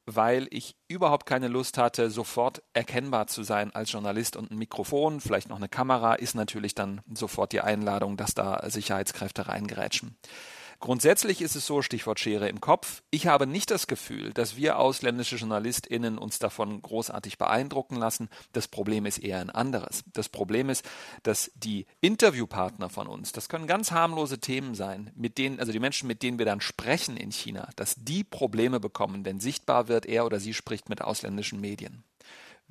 weil 0.07 0.49
ich 0.51 0.77
überhaupt 0.89 1.27
keine 1.27 1.49
Lust 1.49 1.79
hatte, 1.79 2.11
sofort 2.11 2.63
erkennbar 2.73 3.27
zu 3.27 3.43
sein 3.43 3.75
als 3.75 3.93
Journalist 3.93 4.37
und 4.37 4.51
ein 4.51 4.59
Mikrofon, 4.59 5.21
vielleicht 5.21 5.49
noch 5.49 5.57
eine 5.57 5.69
Kamera, 5.69 6.15
ist 6.15 6.35
natürlich 6.35 6.75
dann 6.75 7.01
sofort 7.13 7.53
die 7.53 7.61
Einladung, 7.61 8.17
dass 8.17 8.35
da 8.35 8.69
Sicherheitskräfte 8.69 9.49
reingerätschen. 9.49 10.17
Grundsätzlich 10.81 11.43
ist 11.43 11.57
es 11.57 11.67
so, 11.67 11.83
Stichwort 11.83 12.19
Schere 12.21 12.49
im 12.49 12.63
Kopf, 12.63 13.03
ich 13.11 13.27
habe 13.27 13.47
nicht 13.47 13.71
das 13.71 13.87
Gefühl, 13.87 14.33
dass 14.33 14.57
wir 14.57 14.79
ausländische 14.79 15.37
JournalistInnen 15.37 16.17
uns 16.17 16.39
davon 16.39 16.81
großartig 16.81 17.37
beeindrucken 17.37 17.97
lassen. 17.97 18.31
Das 18.55 18.67
Problem 18.67 19.05
ist 19.05 19.19
eher 19.19 19.41
ein 19.41 19.51
anderes. 19.51 20.03
Das 20.15 20.31
Problem 20.31 20.71
ist, 20.71 20.83
dass 21.23 21.51
die 21.55 21.85
Interviewpartner 22.01 22.89
von 22.89 23.09
uns, 23.09 23.33
das 23.33 23.51
können 23.51 23.67
ganz 23.67 23.91
harmlose 23.91 24.39
Themen 24.39 24.75
sein, 24.75 25.11
mit 25.15 25.37
denen, 25.37 25.61
also 25.61 25.71
die 25.71 25.81
Menschen, 25.81 26.07
mit 26.07 26.23
denen 26.23 26.39
wir 26.39 26.47
dann 26.47 26.63
sprechen 26.63 27.19
in 27.19 27.31
China, 27.31 27.69
dass 27.77 27.97
die 27.99 28.25
Probleme 28.25 28.81
bekommen, 28.81 29.27
wenn 29.27 29.39
sichtbar 29.39 29.89
wird, 29.89 30.07
er 30.07 30.25
oder 30.25 30.41
sie 30.41 30.55
spricht 30.55 30.89
mit 30.89 31.03
ausländischen 31.03 31.61
Medien. 31.61 32.05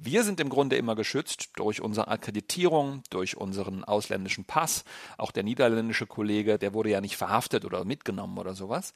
Wir 0.01 0.23
sind 0.23 0.39
im 0.39 0.47
Grunde 0.47 0.77
immer 0.77 0.95
geschützt 0.95 1.49
durch 1.57 1.81
unsere 1.81 2.07
Akkreditierung, 2.07 3.03
durch 3.09 3.35
unseren 3.35 3.83
ausländischen 3.83 4.45
Pass. 4.45 4.85
Auch 5.17 5.31
der 5.31 5.43
niederländische 5.43 6.07
Kollege, 6.07 6.57
der 6.57 6.73
wurde 6.73 6.89
ja 6.89 7.01
nicht 7.01 7.17
verhaftet 7.17 7.65
oder 7.65 7.83
mitgenommen 7.83 8.37
oder 8.37 8.55
sowas. 8.55 8.93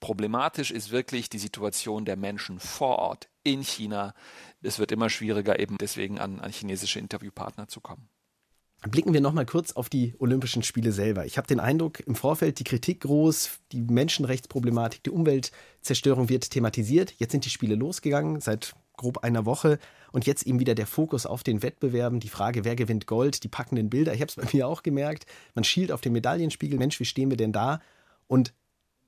Problematisch 0.00 0.70
ist 0.70 0.90
wirklich 0.90 1.28
die 1.28 1.38
Situation 1.38 2.06
der 2.06 2.16
Menschen 2.16 2.58
vor 2.58 3.00
Ort 3.00 3.28
in 3.42 3.60
China. 3.60 4.14
Es 4.62 4.78
wird 4.78 4.92
immer 4.92 5.10
schwieriger, 5.10 5.58
eben 5.58 5.76
deswegen 5.76 6.18
an, 6.18 6.40
an 6.40 6.50
chinesische 6.50 7.00
Interviewpartner 7.00 7.68
zu 7.68 7.82
kommen. 7.82 8.08
Blicken 8.88 9.12
wir 9.12 9.20
nochmal 9.20 9.46
kurz 9.46 9.72
auf 9.72 9.90
die 9.90 10.14
Olympischen 10.18 10.62
Spiele 10.62 10.92
selber. 10.92 11.26
Ich 11.26 11.36
habe 11.36 11.46
den 11.46 11.60
Eindruck, 11.60 12.00
im 12.00 12.14
Vorfeld 12.14 12.60
die 12.60 12.64
Kritik 12.64 13.00
groß, 13.00 13.58
die 13.72 13.82
Menschenrechtsproblematik, 13.82 15.02
die 15.02 15.10
Umweltzerstörung 15.10 16.30
wird 16.30 16.50
thematisiert. 16.50 17.14
Jetzt 17.18 17.32
sind 17.32 17.44
die 17.44 17.50
Spiele 17.50 17.74
losgegangen, 17.74 18.40
seit 18.40 18.74
grob 18.96 19.18
einer 19.18 19.46
Woche. 19.46 19.78
Und 20.12 20.26
jetzt 20.26 20.46
eben 20.46 20.60
wieder 20.60 20.74
der 20.74 20.86
Fokus 20.86 21.26
auf 21.26 21.42
den 21.42 21.62
Wettbewerben, 21.62 22.20
die 22.20 22.28
Frage, 22.28 22.64
wer 22.64 22.76
gewinnt 22.76 23.06
Gold, 23.06 23.42
die 23.44 23.48
packenden 23.48 23.90
Bilder. 23.90 24.14
Ich 24.14 24.20
habe 24.20 24.28
es 24.28 24.36
bei 24.36 24.48
mir 24.52 24.66
auch 24.66 24.82
gemerkt. 24.82 25.26
Man 25.54 25.64
schielt 25.64 25.92
auf 25.92 26.00
den 26.00 26.12
Medaillenspiegel. 26.12 26.78
Mensch, 26.78 26.98
wie 27.00 27.04
stehen 27.04 27.30
wir 27.30 27.36
denn 27.36 27.52
da? 27.52 27.80
Und 28.26 28.54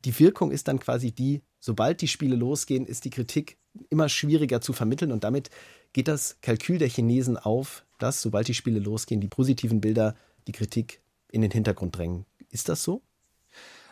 die 0.05 0.19
Wirkung 0.19 0.51
ist 0.51 0.69
dann 0.69 0.79
quasi 0.79 1.13
die, 1.13 1.43
sobald 1.59 2.01
die 2.01 2.09
Spiele 2.09 2.37
losgehen, 2.37 2.87
ist 2.87 3.05
die 3.05 3.11
Kritik 3.11 3.57
immer 3.91 4.09
schwieriger 4.09 4.61
zu 4.61 4.73
vermitteln. 4.73 5.13
Und 5.13 5.25
damit 5.25 5.51
geht 5.93 6.09
das 6.09 6.41
Kalkül 6.41 6.79
der 6.79 6.89
Chinesen 6.89 7.37
auf, 7.37 7.85
dass, 7.99 8.23
sobald 8.23 8.49
die 8.49 8.55
Spiele 8.55 8.79
losgehen, 8.79 9.21
die 9.21 9.29
positiven 9.29 9.81
Bilder 9.81 10.15
die 10.47 10.53
Kritik 10.53 11.01
in 11.31 11.43
den 11.43 11.51
Hintergrund 11.51 11.97
drängen. 11.97 12.25
Ist 12.51 12.69
das 12.69 12.83
so? 12.83 13.03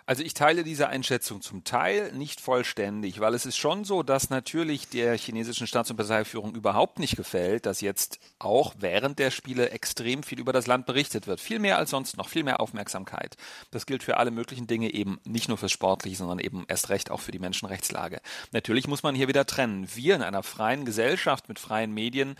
Also 0.08 0.22
ich 0.22 0.34
teile 0.34 0.62
diese 0.62 0.88
Einschätzung 0.88 1.42
zum 1.42 1.64
Teil 1.64 2.12
nicht 2.12 2.40
vollständig, 2.40 3.18
weil 3.18 3.34
es 3.34 3.44
ist 3.44 3.56
schon 3.56 3.84
so, 3.84 4.04
dass 4.04 4.30
natürlich 4.30 4.88
der 4.88 5.18
chinesischen 5.18 5.66
Staats- 5.66 5.90
und 5.90 5.96
Parteiführung 5.96 6.54
überhaupt 6.54 7.00
nicht 7.00 7.16
gefällt, 7.16 7.66
dass 7.66 7.80
jetzt 7.80 8.20
auch 8.38 8.74
während 8.78 9.18
der 9.18 9.32
Spiele 9.32 9.70
extrem 9.70 10.22
viel 10.22 10.38
über 10.38 10.52
das 10.52 10.68
Land 10.68 10.86
berichtet 10.86 11.26
wird. 11.26 11.40
Viel 11.40 11.58
mehr 11.58 11.76
als 11.76 11.90
sonst 11.90 12.16
noch, 12.16 12.28
viel 12.28 12.44
mehr 12.44 12.60
Aufmerksamkeit. 12.60 13.36
Das 13.72 13.84
gilt 13.84 14.04
für 14.04 14.18
alle 14.18 14.30
möglichen 14.30 14.68
Dinge 14.68 14.94
eben 14.94 15.18
nicht 15.24 15.48
nur 15.48 15.58
fürs 15.58 15.72
Sportliche, 15.72 16.18
sondern 16.18 16.38
eben 16.38 16.64
erst 16.68 16.88
recht 16.88 17.10
auch 17.10 17.20
für 17.20 17.32
die 17.32 17.40
Menschenrechtslage. 17.40 18.20
Natürlich 18.52 18.86
muss 18.86 19.02
man 19.02 19.16
hier 19.16 19.26
wieder 19.26 19.44
trennen. 19.44 19.88
Wir 19.92 20.14
in 20.14 20.22
einer 20.22 20.44
freien 20.44 20.84
Gesellschaft 20.84 21.48
mit 21.48 21.58
freien 21.58 21.92
Medien, 21.92 22.36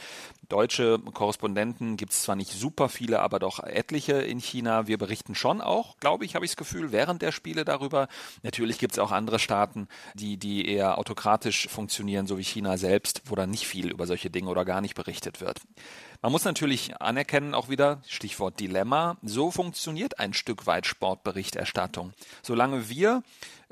deutsche 0.48 1.00
Korrespondenten 1.00 1.96
gibt 1.96 2.12
es 2.12 2.22
zwar 2.22 2.36
nicht 2.36 2.52
super 2.52 2.88
viele, 2.88 3.20
aber 3.20 3.40
doch 3.40 3.58
etliche 3.64 4.12
in 4.12 4.38
China. 4.38 4.86
Wir 4.86 4.98
berichten 4.98 5.34
schon 5.34 5.60
auch, 5.60 5.96
glaube 5.98 6.24
ich, 6.24 6.36
habe 6.36 6.44
ich 6.44 6.52
das 6.52 6.56
Gefühl, 6.56 6.92
während 6.92 7.22
der 7.22 7.32
Spiele 7.32 7.55
darüber. 7.64 8.08
Natürlich 8.42 8.78
gibt 8.78 8.92
es 8.94 8.98
auch 8.98 9.12
andere 9.12 9.38
Staaten, 9.38 9.88
die, 10.14 10.36
die 10.36 10.68
eher 10.68 10.98
autokratisch 10.98 11.68
funktionieren, 11.68 12.26
so 12.26 12.38
wie 12.38 12.44
China 12.44 12.76
selbst, 12.76 13.22
wo 13.26 13.34
dann 13.34 13.50
nicht 13.50 13.66
viel 13.66 13.90
über 13.90 14.06
solche 14.06 14.30
Dinge 14.30 14.48
oder 14.48 14.64
gar 14.64 14.80
nicht 14.80 14.94
berichtet 14.94 15.40
wird. 15.40 15.60
Man 16.26 16.32
muss 16.32 16.44
natürlich 16.44 17.00
anerkennen, 17.00 17.54
auch 17.54 17.68
wieder, 17.68 18.02
Stichwort 18.08 18.58
Dilemma, 18.58 19.16
so 19.22 19.52
funktioniert 19.52 20.18
ein 20.18 20.32
Stück 20.32 20.66
weit 20.66 20.84
Sportberichterstattung. 20.84 22.14
Solange 22.42 22.88
wir 22.88 23.22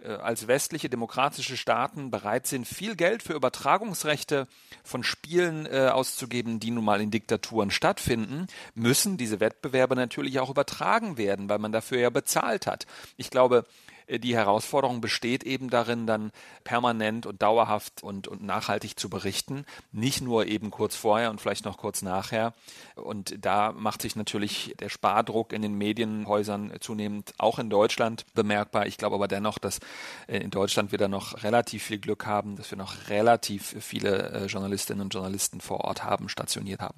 äh, 0.00 0.12
als 0.12 0.46
westliche 0.46 0.88
demokratische 0.88 1.56
Staaten 1.56 2.12
bereit 2.12 2.46
sind, 2.46 2.68
viel 2.68 2.94
Geld 2.94 3.24
für 3.24 3.32
Übertragungsrechte 3.32 4.46
von 4.84 5.02
Spielen 5.02 5.66
äh, 5.66 5.88
auszugeben, 5.88 6.60
die 6.60 6.70
nun 6.70 6.84
mal 6.84 7.00
in 7.00 7.10
Diktaturen 7.10 7.72
stattfinden, 7.72 8.46
müssen 8.76 9.16
diese 9.16 9.40
Wettbewerbe 9.40 9.96
natürlich 9.96 10.38
auch 10.38 10.50
übertragen 10.50 11.18
werden, 11.18 11.48
weil 11.48 11.58
man 11.58 11.72
dafür 11.72 11.98
ja 11.98 12.10
bezahlt 12.10 12.68
hat. 12.68 12.86
Ich 13.16 13.30
glaube, 13.30 13.64
die 14.08 14.36
Herausforderung 14.36 15.00
besteht 15.00 15.44
eben 15.44 15.70
darin, 15.70 16.06
dann 16.06 16.32
permanent 16.62 17.26
und 17.26 17.42
dauerhaft 17.42 18.02
und, 18.02 18.28
und 18.28 18.42
nachhaltig 18.42 18.98
zu 18.98 19.08
berichten, 19.08 19.64
nicht 19.92 20.20
nur 20.20 20.46
eben 20.46 20.70
kurz 20.70 20.96
vorher 20.96 21.30
und 21.30 21.40
vielleicht 21.40 21.64
noch 21.64 21.78
kurz 21.78 22.02
nachher. 22.02 22.54
Und 22.94 23.44
da 23.44 23.72
macht 23.72 24.02
sich 24.02 24.16
natürlich 24.16 24.74
der 24.78 24.88
Spardruck 24.88 25.52
in 25.52 25.62
den 25.62 25.74
Medienhäusern 25.74 26.72
zunehmend 26.80 27.34
auch 27.38 27.58
in 27.58 27.70
Deutschland 27.70 28.24
bemerkbar. 28.34 28.86
Ich 28.86 28.98
glaube 28.98 29.16
aber 29.16 29.28
dennoch, 29.28 29.58
dass 29.58 29.80
äh, 30.26 30.38
in 30.38 30.50
Deutschland 30.50 30.92
wir 30.92 30.98
da 30.98 31.08
noch 31.08 31.42
relativ 31.42 31.84
viel 31.84 31.98
Glück 31.98 32.26
haben, 32.26 32.56
dass 32.56 32.70
wir 32.70 32.78
noch 32.78 33.08
relativ 33.08 33.76
viele 33.80 34.30
äh, 34.30 34.46
Journalistinnen 34.46 35.02
und 35.02 35.14
Journalisten 35.14 35.60
vor 35.60 35.80
Ort 35.80 36.04
haben, 36.04 36.28
stationiert 36.28 36.80
haben. 36.80 36.96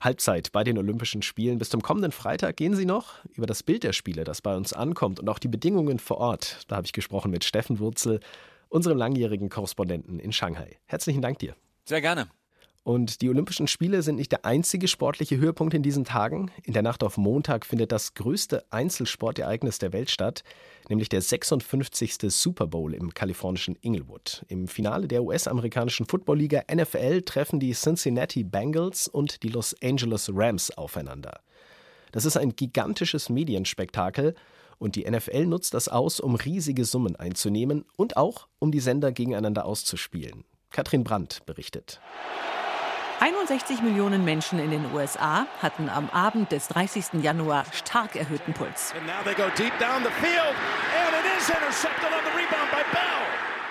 Halbzeit 0.00 0.52
bei 0.52 0.64
den 0.64 0.78
Olympischen 0.78 1.22
Spielen. 1.22 1.58
Bis 1.58 1.70
zum 1.70 1.82
kommenden 1.82 2.12
Freitag 2.12 2.56
gehen 2.56 2.74
Sie 2.74 2.86
noch 2.86 3.24
über 3.34 3.46
das 3.46 3.62
Bild 3.62 3.84
der 3.84 3.92
Spiele, 3.92 4.24
das 4.24 4.40
bei 4.40 4.56
uns 4.56 4.72
ankommt 4.72 5.20
und 5.20 5.28
auch 5.28 5.38
die 5.38 5.48
Bedingungen 5.48 5.98
vor 5.98 6.18
Ort. 6.18 6.64
Da 6.68 6.76
habe 6.76 6.86
ich 6.86 6.92
gesprochen 6.92 7.30
mit 7.30 7.44
Steffen 7.44 7.78
Wurzel, 7.78 8.20
unserem 8.68 8.96
langjährigen 8.96 9.48
Korrespondenten 9.48 10.18
in 10.18 10.32
Shanghai. 10.32 10.78
Herzlichen 10.86 11.20
Dank 11.20 11.38
dir. 11.38 11.54
Sehr 11.84 12.00
gerne. 12.00 12.28
Und 12.82 13.20
die 13.20 13.28
Olympischen 13.28 13.66
Spiele 13.66 14.02
sind 14.02 14.16
nicht 14.16 14.32
der 14.32 14.46
einzige 14.46 14.88
sportliche 14.88 15.36
Höhepunkt 15.36 15.74
in 15.74 15.82
diesen 15.82 16.04
Tagen. 16.04 16.50
In 16.64 16.72
der 16.72 16.82
Nacht 16.82 17.04
auf 17.04 17.18
Montag 17.18 17.66
findet 17.66 17.92
das 17.92 18.14
größte 18.14 18.64
Einzelsportereignis 18.70 19.78
der 19.78 19.92
Welt 19.92 20.10
statt, 20.10 20.42
nämlich 20.88 21.10
der 21.10 21.20
56. 21.20 22.16
Super 22.28 22.66
Bowl 22.66 22.94
im 22.94 23.12
kalifornischen 23.12 23.76
Inglewood. 23.82 24.46
Im 24.48 24.66
Finale 24.66 25.08
der 25.08 25.22
US-amerikanischen 25.22 26.06
Footballliga 26.06 26.62
NFL 26.72 27.22
treffen 27.22 27.60
die 27.60 27.72
Cincinnati 27.72 28.44
Bengals 28.44 29.08
und 29.08 29.42
die 29.42 29.48
Los 29.48 29.76
Angeles 29.82 30.30
Rams 30.32 30.70
aufeinander. 30.70 31.40
Das 32.12 32.24
ist 32.24 32.38
ein 32.38 32.56
gigantisches 32.56 33.28
Medienspektakel 33.28 34.34
und 34.78 34.96
die 34.96 35.08
NFL 35.08 35.44
nutzt 35.44 35.74
das 35.74 35.88
aus, 35.88 36.18
um 36.18 36.34
riesige 36.34 36.86
Summen 36.86 37.14
einzunehmen 37.14 37.84
und 37.96 38.16
auch 38.16 38.48
um 38.58 38.72
die 38.72 38.80
Sender 38.80 39.12
gegeneinander 39.12 39.66
auszuspielen. 39.66 40.44
Katrin 40.70 41.04
Brandt 41.04 41.44
berichtet. 41.44 42.00
61 43.20 43.82
Millionen 43.82 44.24
Menschen 44.24 44.58
in 44.58 44.70
den 44.70 44.94
USA 44.94 45.46
hatten 45.60 45.90
am 45.90 46.08
Abend 46.08 46.52
des 46.52 46.68
30. 46.68 47.22
Januar 47.22 47.66
stark 47.70 48.16
erhöhten 48.16 48.54
Puls. 48.54 48.94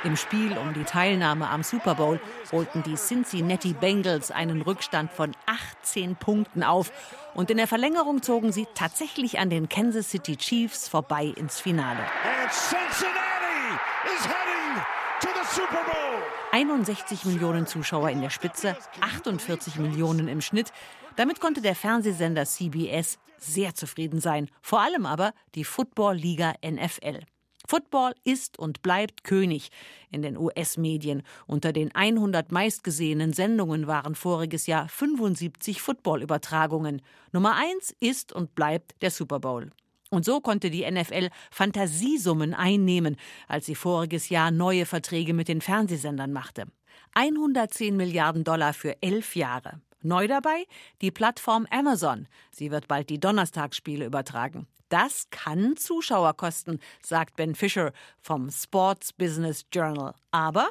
Im 0.04 0.16
Spiel 0.16 0.56
um 0.56 0.74
die 0.76 0.84
Teilnahme 0.84 1.50
am 1.50 1.64
Super 1.64 1.96
Bowl 1.96 2.20
holten 2.52 2.84
die 2.84 2.94
Cincinnati 2.94 3.74
Bengals 3.74 4.30
einen 4.30 4.62
Rückstand 4.62 5.12
von 5.12 5.32
18 5.48 6.16
Punkten 6.16 6.62
auf. 6.62 6.92
Und 7.34 7.50
in 7.50 7.58
der 7.58 7.68
Verlängerung 7.68 8.22
zogen 8.22 8.52
sie 8.52 8.68
tatsächlich 8.76 9.40
an 9.40 9.50
den 9.50 9.68
Kansas 9.68 10.12
City 10.12 10.38
Chiefs 10.38 10.88
vorbei 10.88 11.34
ins 11.36 11.60
Finale. 11.60 11.98
And 11.98 12.52
Cincinnati 12.52 13.80
is 14.16 14.28
heading 14.28 14.84
to 15.22 15.28
the 15.34 15.34
Super 15.34 15.34
Bowl. 15.34 15.39
61 16.52 17.26
Millionen 17.26 17.68
Zuschauer 17.68 18.10
in 18.10 18.22
der 18.22 18.30
Spitze, 18.30 18.76
48 19.02 19.78
Millionen 19.78 20.28
im 20.28 20.42
Schnitt. 20.42 20.72
Damit 21.16 21.40
konnte 21.40 21.62
der 21.62 21.76
Fernsehsender 21.76 22.46
CBS 22.46 23.18
sehr 23.38 23.76
zufrieden 23.76 24.20
sein. 24.20 24.50
Vor 24.62 24.82
allem 24.82 25.06
aber 25.06 25.34
die 25.56 25.64
Football-Liga 25.64 26.54
NFL. 26.66 27.22
Football 27.68 28.14
ist 28.24 28.58
und 28.58 28.82
bleibt 28.82 29.24
König 29.24 29.70
in 30.12 30.22
den 30.22 30.38
US-Medien. 30.38 31.24
Unter 31.46 31.72
den 31.72 31.94
100 31.94 32.52
meistgesehenen 32.52 33.32
Sendungen 33.34 33.86
waren 33.86 34.16
voriges 34.16 34.66
Jahr 34.66 34.90
75 34.90 35.82
Football-Übertragungen. 35.82 37.02
Nummer 37.32 37.56
eins 37.56 37.96
ist 38.00 38.34
und 38.34 38.56
bleibt 38.56 39.02
der 39.02 39.12
Super 39.12 39.40
Bowl. 39.40 39.70
Und 40.10 40.26
so 40.26 40.42
konnte 40.42 40.70
die 40.70 40.90
NFL 40.90 41.30
Fantasiesummen 41.52 42.54
einnehmen, 42.54 43.16
als 43.48 43.68
sie 43.68 43.76
voriges 43.76 44.30
Jahr 44.30 44.52
neue 44.52 44.86
Verträge 44.86 45.34
mit 45.34 45.48
den 45.48 45.62
Fernsehsendern 45.62 46.34
machte. 46.34 46.66
110 47.14 47.96
Milliarden 47.96 48.44
Dollar 48.44 48.74
für 48.74 49.02
elf 49.02 49.36
Jahre. 49.36 49.82
Neu 50.02 50.28
dabei 50.28 50.66
die 51.02 51.12
Plattform 51.12 51.68
Amazon. 51.70 52.28
Sie 52.52 52.72
wird 52.72 52.88
bald 52.88 53.10
die 53.10 53.20
Donnerstagsspiele 53.20 54.06
übertragen. 54.06 54.68
Das 54.88 55.30
kann 55.30 55.78
Zuschauer 55.78 56.36
kosten, 56.36 56.80
sagt 57.04 57.36
Ben 57.36 57.54
Fisher 57.54 57.92
vom 58.22 58.50
Sports 58.50 59.14
Business 59.14 59.66
Journal. 59.72 60.16
Aber 60.32 60.70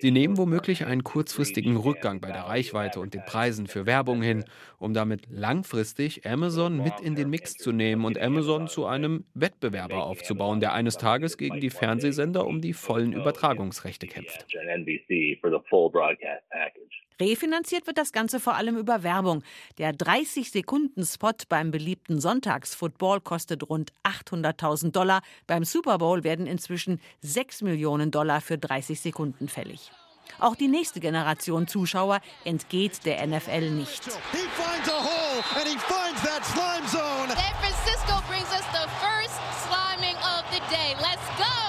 Sie 0.00 0.10
nehmen 0.10 0.36
womöglich 0.36 0.86
einen 0.86 1.04
kurzfristigen 1.04 1.76
Rückgang 1.76 2.20
bei 2.20 2.32
der 2.32 2.42
Reichweite 2.42 3.00
und 3.00 3.14
den 3.14 3.24
Preisen 3.24 3.66
für 3.66 3.86
Werbung 3.86 4.22
hin, 4.22 4.44
um 4.78 4.92
damit 4.92 5.28
langfristig 5.30 6.26
Amazon 6.26 6.78
mit 6.78 7.00
in 7.00 7.14
den 7.14 7.30
Mix 7.30 7.54
zu 7.54 7.72
nehmen 7.72 8.04
und 8.04 8.18
Amazon 8.18 8.66
zu 8.68 8.86
einem 8.86 9.24
Wettbewerber 9.34 10.04
aufzubauen, 10.04 10.60
der 10.60 10.72
eines 10.72 10.96
Tages 10.96 11.38
gegen 11.38 11.60
die 11.60 11.70
Fernsehsender 11.70 12.46
um 12.46 12.60
die 12.60 12.72
vollen 12.72 13.12
Übertragungsrechte 13.12 14.06
kämpft. 14.06 14.46
Refinanziert 17.20 17.86
wird 17.86 17.98
das 17.98 18.12
Ganze 18.12 18.40
vor 18.40 18.54
allem 18.54 18.76
über 18.76 19.02
Werbung. 19.02 19.42
Der 19.78 19.94
30-Sekunden-Spot 19.94 21.32
beim 21.48 21.70
beliebten 21.70 22.20
Sonntagsfootball 22.20 23.20
kostet 23.20 23.68
rund 23.68 23.92
800.000 24.02 24.90
Dollar. 24.90 25.22
Beim 25.46 25.64
Super 25.64 25.98
Bowl 25.98 26.24
werden 26.24 26.46
inzwischen 26.46 27.00
6 27.22 27.62
Millionen 27.62 28.10
Dollar 28.10 28.40
für 28.40 28.58
30 28.58 29.00
Sekunden 29.00 29.48
fällig. 29.48 29.92
Auch 30.40 30.56
die 30.56 30.68
nächste 30.68 31.00
Generation 31.00 31.68
Zuschauer 31.68 32.20
entgeht 32.44 33.04
der 33.04 33.24
NFL 33.26 33.70
nicht. 33.70 34.04
San 34.04 34.20
Francisco 37.60 38.22
brings 38.28 38.50
us 38.52 38.64
the 38.72 38.88
first 39.00 39.38
sliming 39.66 40.16
of 40.16 40.44
the 40.52 40.60
day. 40.70 40.94
Let's 41.00 41.26
go! 41.38 41.63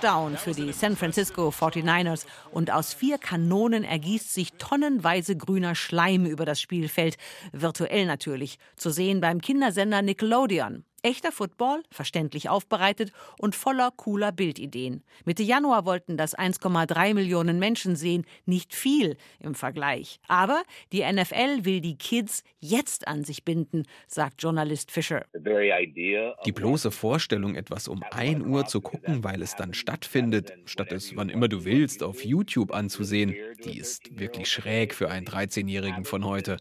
Touchdown 0.00 0.38
für 0.38 0.52
die 0.52 0.72
San 0.72 0.96
Francisco 0.96 1.50
49ers 1.50 2.24
und 2.52 2.70
aus 2.70 2.94
vier 2.94 3.18
Kanonen 3.18 3.84
ergießt 3.84 4.32
sich 4.32 4.54
tonnenweise 4.54 5.36
grüner 5.36 5.74
Schleim 5.74 6.24
über 6.24 6.46
das 6.46 6.58
Spielfeld, 6.58 7.18
virtuell 7.52 8.06
natürlich, 8.06 8.58
zu 8.76 8.90
sehen 8.90 9.20
beim 9.20 9.42
Kindersender 9.42 10.00
Nickelodeon. 10.00 10.84
Echter 11.02 11.32
Football, 11.32 11.82
verständlich 11.90 12.50
aufbereitet 12.50 13.12
und 13.38 13.54
voller 13.54 13.90
cooler 13.96 14.32
Bildideen. 14.32 15.02
Mitte 15.24 15.42
Januar 15.42 15.86
wollten 15.86 16.18
das 16.18 16.36
1,3 16.36 17.14
Millionen 17.14 17.58
Menschen 17.58 17.96
sehen, 17.96 18.26
nicht 18.44 18.74
viel 18.74 19.16
im 19.38 19.54
Vergleich. 19.54 20.20
Aber 20.28 20.62
die 20.92 21.00
NFL 21.00 21.64
will 21.64 21.80
die 21.80 21.96
Kids 21.96 22.44
jetzt 22.60 23.08
an 23.08 23.24
sich 23.24 23.44
binden, 23.44 23.84
sagt 24.08 24.42
Journalist 24.42 24.90
Fischer. 24.90 25.24
Die 25.34 26.52
bloße 26.52 26.90
Vorstellung, 26.90 27.54
etwas 27.54 27.88
um 27.88 28.02
1 28.10 28.44
Uhr 28.44 28.66
zu 28.66 28.82
gucken, 28.82 29.24
weil 29.24 29.40
es 29.40 29.56
dann 29.56 29.72
stattfindet, 29.72 30.52
statt 30.66 30.92
es 30.92 31.16
wann 31.16 31.30
immer 31.30 31.48
du 31.48 31.64
willst 31.64 32.02
auf 32.02 32.24
YouTube 32.24 32.74
anzusehen, 32.74 33.34
die 33.64 33.78
ist 33.78 34.18
wirklich 34.18 34.50
schräg 34.50 34.94
für 34.94 35.10
einen 35.10 35.26
13-Jährigen 35.26 36.04
von 36.04 36.26
heute. 36.26 36.58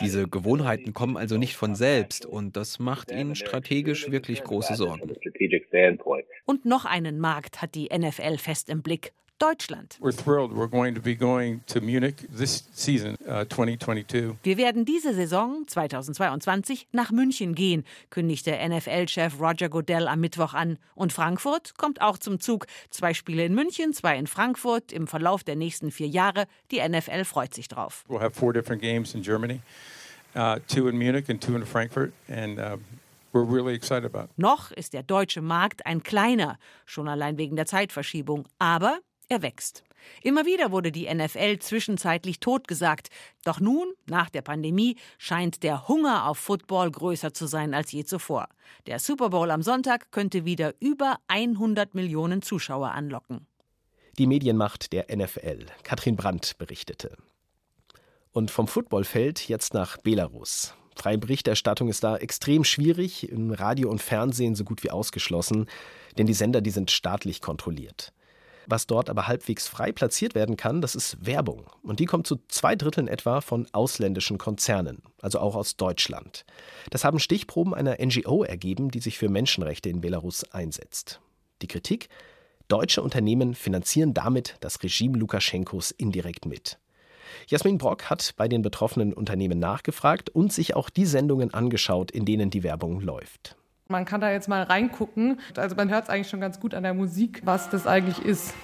Diese 0.00 0.26
Gewohnheiten 0.26 0.92
kommen 0.94 1.16
also 1.16 1.36
nicht 1.36 1.54
von 1.56 1.76
selbst 1.76 2.26
und 2.26 2.56
das 2.56 2.80
macht 2.80 3.12
ihnen 3.12 3.36
strategisch 3.36 3.67
strategisch 3.68 4.10
wirklich 4.10 4.42
große 4.42 4.74
Sorgen. 4.74 5.10
Und 6.46 6.64
noch 6.64 6.84
einen 6.84 7.18
Markt 7.18 7.62
hat 7.62 7.74
die 7.74 7.88
NFL 7.96 8.38
fest 8.38 8.68
im 8.68 8.82
Blick. 8.82 9.12
Deutschland. 9.40 9.96
We're 10.00 10.10
thrilled. 10.10 10.50
We're 10.50 10.68
going 10.68 10.96
to 10.96 11.00
be 11.00 11.14
going 11.14 11.60
to 11.68 11.80
Munich 11.80 12.26
this 12.28 12.68
season, 12.72 13.16
uh, 13.24 13.44
2022. 13.44 14.34
Wir 14.42 14.56
werden 14.56 14.84
diese 14.84 15.14
Saison 15.14 15.62
2022 15.64 16.88
nach 16.90 17.12
München 17.12 17.54
gehen, 17.54 17.84
kündigte 18.10 18.50
NFL-Chef 18.50 19.40
Roger 19.40 19.68
Goodell 19.68 20.08
am 20.08 20.18
Mittwoch 20.18 20.54
an. 20.54 20.76
Und 20.96 21.12
Frankfurt 21.12 21.78
kommt 21.78 22.00
auch 22.00 22.18
zum 22.18 22.40
Zug. 22.40 22.66
Zwei 22.90 23.14
Spiele 23.14 23.44
in 23.44 23.54
München, 23.54 23.92
zwei 23.92 24.18
in 24.18 24.26
Frankfurt. 24.26 24.90
Im 24.90 25.06
Verlauf 25.06 25.44
der 25.44 25.54
nächsten 25.54 25.92
vier 25.92 26.08
Jahre. 26.08 26.46
Die 26.72 26.80
NFL 26.80 27.22
freut 27.22 27.54
sich 27.54 27.68
drauf. 27.68 28.04
We'll 28.08 28.18
have 28.20 28.34
four 28.34 28.52
different 28.52 28.82
games 28.82 29.14
in 29.14 29.22
Germany, 29.22 29.60
uh, 30.34 30.56
two 30.66 30.88
in 30.88 30.98
Munich 30.98 31.30
and 31.30 31.40
two 31.40 31.54
in 31.54 31.64
Frankfurt, 31.64 32.12
and. 32.26 32.58
Uh, 32.58 32.78
Really 33.42 33.80
Noch 34.36 34.70
ist 34.70 34.92
der 34.92 35.02
deutsche 35.02 35.42
Markt 35.42 35.86
ein 35.86 36.02
kleiner, 36.02 36.58
schon 36.86 37.08
allein 37.08 37.38
wegen 37.38 37.56
der 37.56 37.66
Zeitverschiebung. 37.66 38.48
Aber 38.58 38.98
er 39.28 39.42
wächst. 39.42 39.84
Immer 40.22 40.46
wieder 40.46 40.70
wurde 40.70 40.92
die 40.92 41.12
NFL 41.12 41.58
zwischenzeitlich 41.58 42.40
totgesagt. 42.40 43.08
Doch 43.44 43.60
nun, 43.60 43.92
nach 44.06 44.30
der 44.30 44.42
Pandemie, 44.42 44.96
scheint 45.18 45.62
der 45.62 45.88
Hunger 45.88 46.26
auf 46.26 46.38
Football 46.38 46.90
größer 46.90 47.32
zu 47.34 47.46
sein 47.46 47.74
als 47.74 47.92
je 47.92 48.04
zuvor. 48.04 48.48
Der 48.86 48.98
Super 48.98 49.30
Bowl 49.30 49.50
am 49.50 49.62
Sonntag 49.62 50.10
könnte 50.10 50.44
wieder 50.44 50.74
über 50.80 51.18
100 51.28 51.94
Millionen 51.94 52.42
Zuschauer 52.42 52.90
anlocken. 52.92 53.46
Die 54.18 54.26
Medienmacht 54.26 54.92
der 54.92 55.14
NFL. 55.14 55.66
Katrin 55.84 56.16
Brandt 56.16 56.58
berichtete. 56.58 57.16
Und 58.32 58.50
vom 58.50 58.66
Footballfeld 58.66 59.48
jetzt 59.48 59.74
nach 59.74 59.96
Belarus. 59.98 60.74
Freie 60.98 61.18
Berichterstattung 61.18 61.88
ist 61.88 62.02
da 62.02 62.16
extrem 62.16 62.64
schwierig, 62.64 63.28
im 63.30 63.52
Radio 63.52 63.88
und 63.88 64.02
Fernsehen 64.02 64.56
so 64.56 64.64
gut 64.64 64.82
wie 64.82 64.90
ausgeschlossen, 64.90 65.66
denn 66.18 66.26
die 66.26 66.34
Sender, 66.34 66.60
die 66.60 66.70
sind 66.70 66.90
staatlich 66.90 67.40
kontrolliert. 67.40 68.12
Was 68.66 68.88
dort 68.88 69.08
aber 69.08 69.28
halbwegs 69.28 69.68
frei 69.68 69.92
platziert 69.92 70.34
werden 70.34 70.56
kann, 70.56 70.82
das 70.82 70.96
ist 70.96 71.24
Werbung. 71.24 71.70
Und 71.82 72.00
die 72.00 72.04
kommt 72.04 72.26
zu 72.26 72.40
zwei 72.48 72.74
Dritteln 72.74 73.06
etwa 73.06 73.40
von 73.40 73.68
ausländischen 73.72 74.38
Konzernen, 74.38 75.00
also 75.22 75.38
auch 75.38 75.54
aus 75.54 75.76
Deutschland. 75.76 76.44
Das 76.90 77.04
haben 77.04 77.20
Stichproben 77.20 77.74
einer 77.74 77.96
NGO 78.04 78.42
ergeben, 78.42 78.90
die 78.90 79.00
sich 79.00 79.16
für 79.18 79.28
Menschenrechte 79.28 79.88
in 79.88 80.00
Belarus 80.00 80.44
einsetzt. 80.52 81.20
Die 81.62 81.68
Kritik? 81.68 82.08
Deutsche 82.66 83.02
Unternehmen 83.02 83.54
finanzieren 83.54 84.14
damit 84.14 84.56
das 84.60 84.82
Regime 84.82 85.16
Lukaschenkos 85.16 85.92
indirekt 85.92 86.44
mit. 86.44 86.78
Jasmin 87.46 87.78
Brock 87.78 88.10
hat 88.10 88.34
bei 88.36 88.48
den 88.48 88.62
betroffenen 88.62 89.12
Unternehmen 89.12 89.58
nachgefragt 89.58 90.30
und 90.30 90.52
sich 90.52 90.76
auch 90.76 90.90
die 90.90 91.06
Sendungen 91.06 91.52
angeschaut, 91.52 92.10
in 92.10 92.24
denen 92.24 92.50
die 92.50 92.62
Werbung 92.62 93.00
läuft. 93.00 93.56
Man 93.88 94.04
kann 94.04 94.20
da 94.20 94.30
jetzt 94.30 94.48
mal 94.48 94.62
reingucken. 94.62 95.40
Also 95.56 95.74
man 95.74 95.88
hört 95.90 96.04
es 96.04 96.10
eigentlich 96.10 96.28
schon 96.28 96.40
ganz 96.40 96.60
gut 96.60 96.74
an 96.74 96.82
der 96.82 96.94
Musik, 96.94 97.40
was 97.44 97.70
das 97.70 97.86
eigentlich 97.86 98.18
ist. 98.18 98.54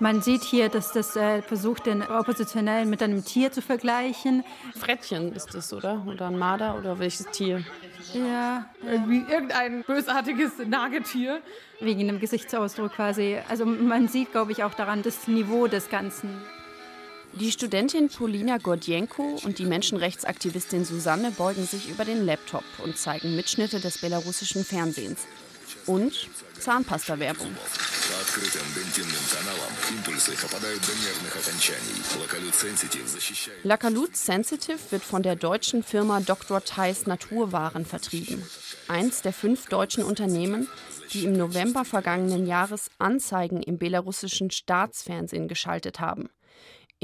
Man 0.00 0.22
sieht 0.22 0.42
hier, 0.42 0.68
dass 0.68 0.92
das 0.92 1.14
äh, 1.14 1.40
versucht, 1.42 1.86
den 1.86 2.02
Oppositionellen 2.02 2.90
mit 2.90 3.02
einem 3.02 3.24
Tier 3.24 3.52
zu 3.52 3.62
vergleichen. 3.62 4.44
Frettchen 4.76 5.32
ist 5.32 5.54
das, 5.54 5.72
oder? 5.72 6.04
Oder 6.06 6.26
ein 6.26 6.38
Marder 6.38 6.76
oder 6.76 6.98
welches 6.98 7.26
Tier? 7.26 7.64
Ja. 8.12 8.66
Irgendwie 8.84 9.24
irgendein 9.30 9.84
bösartiges 9.84 10.52
Nagetier. 10.66 11.40
Wegen 11.80 12.06
dem 12.06 12.18
Gesichtsausdruck 12.18 12.92
quasi. 12.92 13.38
Also 13.48 13.64
man 13.66 14.08
sieht, 14.08 14.32
glaube 14.32 14.52
ich, 14.52 14.64
auch 14.64 14.74
daran 14.74 15.02
das 15.02 15.28
Niveau 15.28 15.68
des 15.68 15.88
Ganzen. 15.90 16.42
Die 17.32 17.50
Studentin 17.50 18.08
Polina 18.08 18.58
Gordienko 18.58 19.40
und 19.44 19.58
die 19.58 19.64
Menschenrechtsaktivistin 19.64 20.84
Susanne 20.84 21.32
beugen 21.32 21.66
sich 21.66 21.90
über 21.90 22.04
den 22.04 22.24
Laptop 22.24 22.62
und 22.84 22.96
zeigen 22.96 23.34
Mitschnitte 23.34 23.80
des 23.80 23.98
belarussischen 23.98 24.64
Fernsehens. 24.64 25.26
Und 25.86 26.28
Zahnpasta-Werbung. 26.58 27.54
Lakalut 33.62 34.16
Sensitive 34.16 34.78
wird 34.90 35.02
von 35.02 35.22
der 35.22 35.36
deutschen 35.36 35.82
Firma 35.82 36.20
Dr. 36.20 36.64
Theis 36.64 37.06
Naturwaren 37.06 37.84
vertrieben. 37.84 38.42
Eins 38.88 39.22
der 39.22 39.32
fünf 39.32 39.66
deutschen 39.66 40.04
Unternehmen, 40.04 40.68
die 41.12 41.24
im 41.24 41.32
November 41.32 41.84
vergangenen 41.84 42.46
Jahres 42.46 42.90
Anzeigen 42.98 43.62
im 43.62 43.78
belarussischen 43.78 44.50
Staatsfernsehen 44.50 45.48
geschaltet 45.48 46.00
haben 46.00 46.30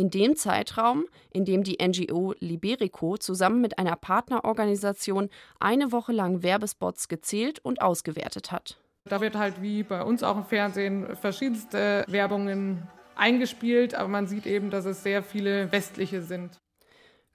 in 0.01 0.09
dem 0.09 0.35
Zeitraum, 0.35 1.05
in 1.31 1.45
dem 1.45 1.63
die 1.63 1.77
NGO 1.81 2.35
Liberico 2.41 3.19
zusammen 3.19 3.61
mit 3.61 3.79
einer 3.79 3.97
Partnerorganisation 3.97 5.29
eine 5.59 5.93
Woche 5.93 6.13
lang 6.13 6.43
Werbespots 6.43 7.09
gezählt 7.09 7.59
und 7.59 7.83
ausgewertet 7.83 8.51
hat. 8.51 8.79
Da 9.05 9.21
wird 9.21 9.37
halt 9.37 9.61
wie 9.61 9.83
bei 9.83 10.03
uns 10.03 10.23
auch 10.23 10.39
im 10.39 10.45
Fernsehen 10.45 11.15
verschiedenste 11.17 12.05
Werbungen 12.09 12.89
eingespielt, 13.15 13.95
aber 13.95 14.09
man 14.09 14.27
sieht 14.27 14.47
eben, 14.47 14.71
dass 14.71 14.87
es 14.87 15.03
sehr 15.03 15.23
viele 15.23 15.71
westliche 15.71 16.23
sind. 16.23 16.59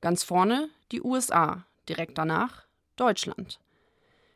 Ganz 0.02 0.24
vorne 0.24 0.70
die 0.92 1.04
USA, 1.04 1.66
direkt 1.88 2.18
danach 2.18 2.66
Deutschland. 2.96 3.60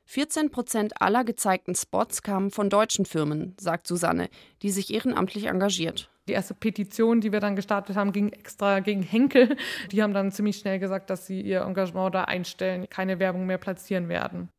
14 0.06 0.52
Prozent 0.52 1.02
aller 1.02 1.24
gezeigten 1.24 1.74
Spots 1.74 2.22
kamen 2.22 2.52
von 2.52 2.70
deutschen 2.70 3.06
Firmen, 3.06 3.56
sagt 3.60 3.88
Susanne, 3.88 4.30
die 4.62 4.70
sich 4.70 4.94
ehrenamtlich 4.94 5.46
engagiert. 5.46 6.10
Die 6.30 6.34
erste 6.34 6.54
Petition, 6.54 7.22
die 7.22 7.32
wir 7.32 7.40
dann 7.40 7.56
gestartet 7.56 7.96
haben, 7.96 8.12
ging 8.12 8.30
extra 8.30 8.82
gegen 8.82 9.02
Henkel. 9.02 9.58
Die 9.92 10.04
haben 10.04 10.14
dann 10.14 10.32
ziemlich 10.32 10.58
schnell 10.58 10.78
gesagt, 10.78 11.10
dass 11.10 11.26
sie 11.26 11.42
ihr 11.42 11.62
Engagement 11.62 12.14
da 12.14 12.26
einstellen, 12.26 12.88
keine 12.88 13.18
Werbung 13.18 13.48
mehr 13.48 13.58
platzieren 13.58 14.10
werden. 14.10 14.50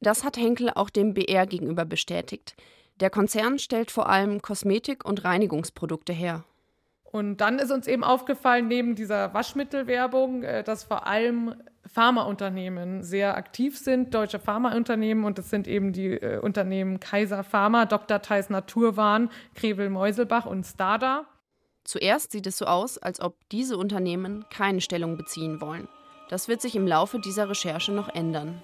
Das 0.00 0.24
hat 0.24 0.38
Henkel 0.38 0.70
auch 0.70 0.88
dem 0.88 1.12
BR 1.12 1.46
gegenüber 1.46 1.84
bestätigt. 1.84 2.56
Der 3.00 3.10
Konzern 3.10 3.58
stellt 3.58 3.90
vor 3.90 4.08
allem 4.08 4.40
Kosmetik- 4.40 5.04
und 5.04 5.22
Reinigungsprodukte 5.22 6.14
her. 6.14 6.44
Und 7.02 7.42
dann 7.42 7.58
ist 7.58 7.70
uns 7.70 7.86
eben 7.86 8.04
aufgefallen, 8.04 8.68
neben 8.68 8.94
dieser 8.94 9.34
Waschmittelwerbung, 9.34 10.44
äh, 10.44 10.64
dass 10.64 10.84
vor 10.84 11.06
allem 11.06 11.54
Pharmaunternehmen 11.86 13.02
sehr 13.02 13.36
aktiv 13.36 13.78
sind, 13.78 14.14
deutsche 14.14 14.38
Pharmaunternehmen. 14.38 15.24
Und 15.24 15.38
das 15.38 15.50
sind 15.50 15.66
eben 15.66 15.92
die 15.92 16.12
äh, 16.12 16.38
Unternehmen 16.38 17.00
Kaiser 17.00 17.44
Pharma, 17.44 17.86
Dr. 17.86 18.22
Theis 18.22 18.50
Naturwahn, 18.50 19.30
Krevel 19.54 19.90
Meuselbach 19.90 20.46
und 20.46 20.64
Stada. 20.64 21.26
Zuerst 21.84 22.32
sieht 22.32 22.46
es 22.46 22.58
so 22.58 22.66
aus, 22.66 22.98
als 22.98 23.20
ob 23.20 23.34
diese 23.50 23.76
Unternehmen 23.76 24.44
keine 24.50 24.80
Stellung 24.80 25.16
beziehen 25.16 25.60
wollen. 25.60 25.88
Das 26.28 26.48
wird 26.48 26.62
sich 26.62 26.76
im 26.76 26.86
Laufe 26.86 27.18
dieser 27.18 27.48
Recherche 27.48 27.92
noch 27.92 28.08
ändern. 28.08 28.62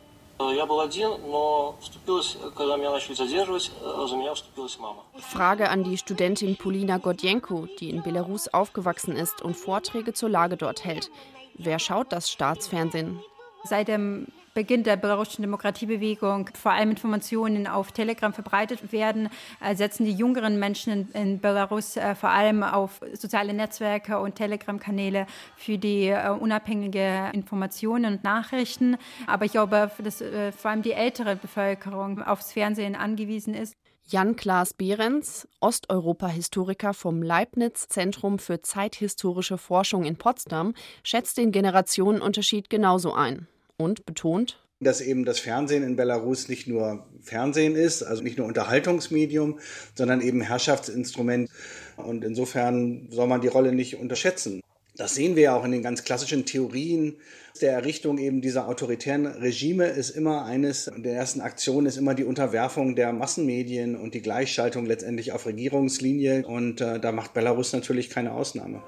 Frage 5.18 5.68
an 5.68 5.82
die 5.82 5.98
Studentin 5.98 6.56
Polina 6.56 6.98
Gordienko, 6.98 7.66
die 7.80 7.90
in 7.90 8.04
Belarus 8.04 8.46
aufgewachsen 8.46 9.16
ist 9.16 9.42
und 9.42 9.56
Vorträge 9.56 10.12
zur 10.12 10.28
Lage 10.28 10.56
dort 10.56 10.84
hält. 10.84 11.10
Wer 11.58 11.78
schaut 11.78 12.12
das 12.12 12.30
Staatsfernsehen? 12.30 13.20
Seit 13.64 13.88
dem 13.88 14.28
Beginn 14.54 14.82
der 14.82 14.96
belarussischen 14.96 15.42
Demokratiebewegung 15.42 16.50
vor 16.54 16.72
allem 16.72 16.90
Informationen 16.90 17.66
auf 17.66 17.92
Telegram 17.92 18.32
verbreitet 18.32 18.92
werden, 18.92 19.28
äh, 19.60 19.76
setzen 19.76 20.04
die 20.04 20.12
jüngeren 20.12 20.58
Menschen 20.58 21.12
in 21.12 21.38
Belarus 21.40 21.96
äh, 21.96 22.14
vor 22.14 22.30
allem 22.30 22.62
auf 22.62 23.00
soziale 23.12 23.52
Netzwerke 23.54 24.18
und 24.18 24.34
Telegram-Kanäle 24.34 25.26
für 25.56 25.78
die 25.78 26.08
äh, 26.08 26.30
unabhängige 26.30 27.30
Informationen 27.32 28.14
und 28.14 28.24
Nachrichten. 28.24 28.96
Aber 29.26 29.44
ich 29.44 29.52
glaube, 29.52 29.90
dass 30.02 30.24
vor 30.56 30.70
allem 30.70 30.82
die 30.82 30.92
ältere 30.92 31.36
Bevölkerung 31.36 32.22
aufs 32.22 32.52
Fernsehen 32.52 32.96
angewiesen 32.96 33.54
ist. 33.54 33.76
Jan 34.10 34.36
Klaas 34.36 34.72
Behrens, 34.72 35.46
Osteuropa-Historiker 35.60 36.94
vom 36.94 37.22
Leibniz 37.22 37.88
Zentrum 37.88 38.38
für 38.38 38.62
zeithistorische 38.62 39.58
Forschung 39.58 40.04
in 40.04 40.16
Potsdam, 40.16 40.72
schätzt 41.04 41.36
den 41.36 41.52
Generationenunterschied 41.52 42.70
genauso 42.70 43.12
ein 43.12 43.48
und 43.76 44.06
betont, 44.06 44.60
dass 44.80 45.02
eben 45.02 45.26
das 45.26 45.40
Fernsehen 45.40 45.82
in 45.82 45.96
Belarus 45.96 46.48
nicht 46.48 46.66
nur 46.66 47.06
Fernsehen 47.20 47.76
ist, 47.76 48.02
also 48.02 48.22
nicht 48.22 48.38
nur 48.38 48.46
Unterhaltungsmedium, 48.46 49.58
sondern 49.94 50.22
eben 50.22 50.40
Herrschaftsinstrument. 50.40 51.50
Und 51.96 52.24
insofern 52.24 53.08
soll 53.10 53.26
man 53.26 53.42
die 53.42 53.48
Rolle 53.48 53.72
nicht 53.72 53.96
unterschätzen. 53.96 54.62
Das 54.98 55.14
sehen 55.14 55.36
wir 55.36 55.44
ja 55.44 55.56
auch 55.56 55.64
in 55.64 55.70
den 55.70 55.82
ganz 55.82 56.02
klassischen 56.02 56.44
Theorien 56.44 57.16
der 57.60 57.72
Errichtung 57.72 58.18
eben 58.18 58.40
dieser 58.40 58.68
autoritären 58.68 59.26
Regime 59.26 59.86
ist 59.86 60.10
immer 60.10 60.44
eines 60.44 60.90
der 60.96 61.14
ersten 61.14 61.40
Aktionen 61.40 61.86
ist 61.86 61.96
immer 61.96 62.14
die 62.14 62.24
Unterwerfung 62.24 62.96
der 62.96 63.12
Massenmedien 63.12 63.96
und 63.96 64.14
die 64.14 64.22
Gleichschaltung 64.22 64.86
letztendlich 64.86 65.32
auf 65.32 65.46
Regierungslinie 65.46 66.46
und 66.46 66.80
äh, 66.80 66.98
da 66.98 67.12
macht 67.12 67.34
Belarus 67.34 67.72
natürlich 67.72 68.10
keine 68.10 68.32
Ausnahme. 68.32 68.82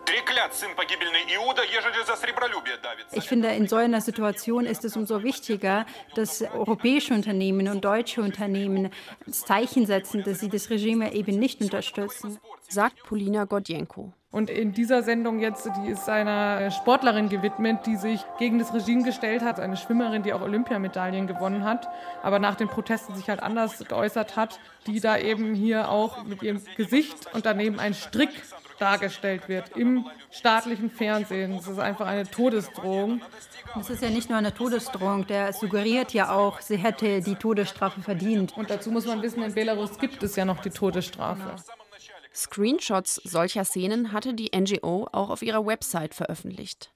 Ich 3.13 3.29
finde, 3.29 3.49
in 3.49 3.69
so 3.69 3.77
einer 3.77 4.01
Situation 4.01 4.67
ist 4.67 4.85
es 4.85 4.97
umso 4.97 5.23
wichtiger, 5.23 5.87
dass 6.15 6.43
europäische 6.43 7.15
Unternehmen 7.15 7.69
und 7.69 7.85
deutsche 7.85 8.21
Unternehmen 8.21 8.91
das 9.27 9.45
Zeichen 9.45 9.87
setzen, 9.87 10.25
dass 10.25 10.41
sie 10.41 10.49
das 10.49 10.71
Regime 10.71 11.15
eben 11.15 11.39
nicht 11.39 11.61
unterstützen. 11.61 12.39
Sagt 12.69 13.03
Polina 13.05 13.45
Gordienko. 13.45 14.13
Und 14.33 14.49
in 14.49 14.73
dieser 14.73 15.03
Sendung 15.03 15.41
jetzt, 15.41 15.69
die 15.77 15.91
ist 15.91 16.09
einer 16.09 16.71
Sportlerin 16.71 17.29
gewidmet, 17.29 17.85
die 17.87 17.97
sich 17.97 18.21
gegen 18.39 18.61
das 18.61 18.73
Regime 18.73 19.03
gestellt 19.03 19.43
hat, 19.43 19.59
eine 19.59 19.77
Schwimmerin, 19.77 20.23
die 20.23 20.33
auch 20.33 20.41
Olympiamedaillen 20.41 21.27
gewonnen 21.27 21.65
hat, 21.65 21.89
aber 22.23 22.39
nach 22.39 22.55
den 22.55 22.69
Protesten 22.69 23.17
sich 23.17 23.29
halt 23.29 23.43
anders 23.43 23.79
geäußert 23.79 24.37
hat, 24.37 24.61
die 24.87 25.01
da 25.01 25.19
eben 25.19 25.55
hier 25.55 25.89
auch 25.89 26.23
mit 26.23 26.45
ihrem 26.45 26.63
Gesicht 26.77 27.35
und 27.35 27.45
daneben 27.45 27.81
ein 27.81 27.93
Strick 27.93 28.31
dargestellt 28.79 29.49
wird 29.49 29.77
im 29.77 30.07
staatlichen 30.31 30.91
Fernsehen. 30.91 31.57
Das 31.57 31.67
ist 31.67 31.81
einfach 31.81 32.07
eine 32.07 32.25
Todesdrohung. 32.25 33.21
Das 33.75 33.91
ist 33.91 34.01
ja 34.01 34.11
nicht 34.11 34.29
nur 34.29 34.39
eine 34.39 34.55
Todesdrohung, 34.55 35.27
der 35.27 35.53
suggeriert 35.53 36.13
ja 36.13 36.31
auch, 36.31 36.61
sie 36.61 36.77
hätte 36.77 37.21
die 37.21 37.35
Todesstrafe 37.35 38.01
verdient. 38.01 38.57
Und 38.57 38.71
dazu 38.71 38.93
muss 38.93 39.07
man 39.07 39.23
wissen, 39.23 39.43
in 39.43 39.55
Belarus 39.55 39.99
gibt 39.99 40.23
es 40.23 40.37
ja 40.37 40.45
noch 40.45 40.61
die 40.61 40.71
Todesstrafe. 40.71 41.57
Screenshots 42.35 43.17
solcher 43.17 43.65
Szenen 43.65 44.13
hatte 44.13 44.35
die 44.35 44.51
NGO 44.57 45.09
auch 45.13 45.31
auf 45.31 45.43
ihrer 45.43 45.67
Website 45.67 46.15
veröffentlicht. 46.15 46.93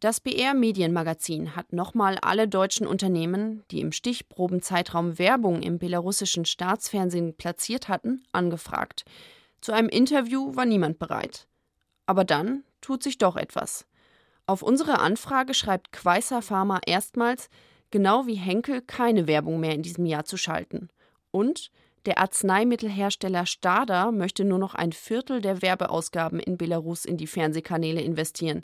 Das 0.00 0.18
BR 0.20 0.54
Medienmagazin 0.54 1.54
hat 1.54 1.74
nochmal 1.74 2.16
alle 2.22 2.48
deutschen 2.48 2.86
Unternehmen, 2.86 3.64
die 3.70 3.80
im 3.80 3.92
Stichprobenzeitraum 3.92 5.18
Werbung 5.18 5.62
im 5.62 5.78
belarussischen 5.78 6.46
Staatsfernsehen 6.46 7.36
platziert 7.36 7.88
hatten, 7.88 8.24
angefragt. 8.32 9.04
Zu 9.60 9.72
einem 9.72 9.90
Interview 9.90 10.56
war 10.56 10.64
niemand 10.64 10.98
bereit. 10.98 11.46
Aber 12.06 12.24
dann 12.24 12.64
tut 12.80 13.02
sich 13.02 13.18
doch 13.18 13.36
etwas. 13.36 13.86
Auf 14.46 14.62
unsere 14.62 15.00
Anfrage 15.00 15.52
schreibt 15.52 15.92
Quaiser 15.92 16.40
Pharma 16.40 16.80
erstmals, 16.86 17.50
genau 17.90 18.26
wie 18.26 18.36
Henkel 18.36 18.80
keine 18.80 19.26
Werbung 19.26 19.60
mehr 19.60 19.74
in 19.74 19.82
diesem 19.82 20.06
Jahr 20.06 20.24
zu 20.24 20.38
schalten. 20.38 20.88
Und 21.30 21.70
der 22.06 22.18
Arzneimittelhersteller 22.18 23.46
Stada 23.46 24.10
möchte 24.10 24.44
nur 24.44 24.58
noch 24.58 24.74
ein 24.74 24.92
Viertel 24.92 25.40
der 25.40 25.62
Werbeausgaben 25.62 26.40
in 26.40 26.56
Belarus 26.56 27.04
in 27.04 27.16
die 27.16 27.26
Fernsehkanäle 27.26 28.00
investieren. 28.00 28.62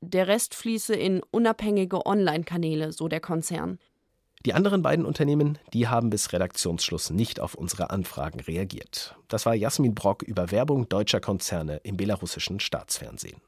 Der 0.00 0.28
Rest 0.28 0.54
fließe 0.54 0.94
in 0.94 1.22
unabhängige 1.30 2.06
Online-Kanäle, 2.06 2.92
so 2.92 3.08
der 3.08 3.20
Konzern. 3.20 3.78
Die 4.46 4.54
anderen 4.54 4.80
beiden 4.80 5.04
Unternehmen, 5.04 5.58
die 5.74 5.88
haben 5.88 6.08
bis 6.08 6.32
Redaktionsschluss 6.32 7.10
nicht 7.10 7.40
auf 7.40 7.54
unsere 7.54 7.90
Anfragen 7.90 8.40
reagiert. 8.40 9.14
Das 9.28 9.44
war 9.44 9.54
Jasmin 9.54 9.94
Brock 9.94 10.22
über 10.22 10.50
Werbung 10.50 10.88
deutscher 10.88 11.20
Konzerne 11.20 11.76
im 11.82 11.98
belarussischen 11.98 12.58
Staatsfernsehen. 12.58 13.42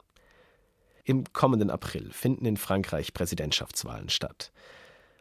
Im 1.04 1.24
kommenden 1.32 1.70
April 1.70 2.12
finden 2.12 2.44
in 2.44 2.58
Frankreich 2.58 3.14
Präsidentschaftswahlen 3.14 4.10
statt. 4.10 4.52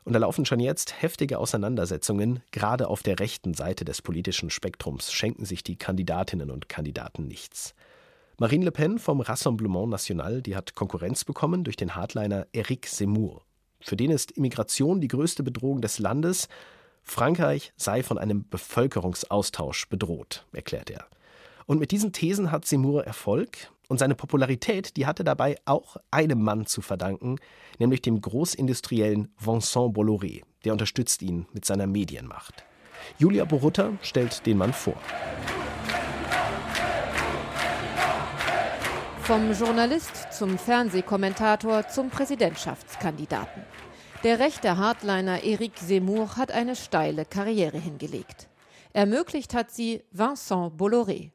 Und 0.04 0.14
da 0.14 0.20
laufen 0.20 0.46
schon 0.46 0.60
jetzt 0.60 1.02
heftige 1.02 1.38
Auseinandersetzungen. 1.38 2.42
Gerade 2.52 2.88
auf 2.88 3.04
der 3.04 3.20
rechten 3.20 3.54
Seite 3.54 3.86
des 3.86 4.02
politischen 4.02 4.50
Spektrums 4.50 5.12
schenken 5.12 5.46
sich 5.46 5.64
die 5.64 5.78
Kandidatinnen 5.78 6.50
und 6.50 6.70
Kandidaten 6.70 7.28
nichts. 7.28 7.76
Marine 8.40 8.66
Le 8.66 8.72
Pen 8.72 8.98
vom 8.98 9.22
Rassemblement 9.22 9.90
National, 9.90 10.42
die 10.42 10.56
hat 10.56 10.74
Konkurrenz 10.74 11.24
bekommen 11.24 11.64
durch 11.64 11.76
den 11.76 11.96
Hardliner 11.96 12.48
Eric 12.54 12.90
Zemmour. 12.90 13.44
Für 13.80 13.96
den 13.96 14.10
ist 14.10 14.32
Immigration 14.32 15.02
die 15.02 15.08
größte 15.08 15.44
Bedrohung 15.44 15.82
des 15.82 16.00
Landes. 16.00 16.48
Frankreich 17.04 17.72
sei 17.78 18.02
von 18.02 18.18
einem 18.18 18.48
Bevölkerungsaustausch 18.50 19.88
bedroht, 19.90 20.46
erklärt 20.54 20.90
er. 20.90 21.06
Und 21.68 21.80
mit 21.80 21.92
diesen 21.92 22.14
Thesen 22.14 22.52
hat 22.52 22.66
Seymour 22.66 23.06
Erfolg. 23.06 23.70
Und 23.91 23.97
seine 23.97 24.15
Popularität, 24.15 24.95
die 24.95 25.06
hatte 25.06 25.25
dabei 25.25 25.58
auch 25.65 25.97
einem 26.12 26.41
Mann 26.41 26.65
zu 26.65 26.82
verdanken, 26.82 27.36
nämlich 27.77 28.01
dem 28.01 28.21
Großindustriellen 28.21 29.34
Vincent 29.38 29.93
Bolloré. 29.93 30.43
Der 30.63 30.71
unterstützt 30.71 31.21
ihn 31.21 31.45
mit 31.51 31.65
seiner 31.65 31.88
Medienmacht. 31.88 32.63
Julia 33.17 33.43
Borutta 33.43 33.91
stellt 34.01 34.45
den 34.45 34.60
Mann 34.60 34.71
vor. 34.71 34.95
Vom 39.23 39.51
Journalist 39.51 40.32
zum 40.32 40.58
Fernsehkommentator 40.58 41.86
zum 41.89 42.10
Präsidentschaftskandidaten. 42.10 43.63
Der 44.23 44.39
rechte 44.39 44.77
Hardliner 44.77 45.43
Eric 45.43 45.75
Zemmour 45.75 46.38
hat 46.38 46.54
eine 46.54 46.77
steile 46.77 47.25
Karriere 47.25 47.77
hingelegt. 47.77 48.47
Ermöglicht 48.93 49.54
hat 49.54 49.69
sie 49.69 50.01
Vincent 50.12 50.80
Bolloré. 50.80 51.32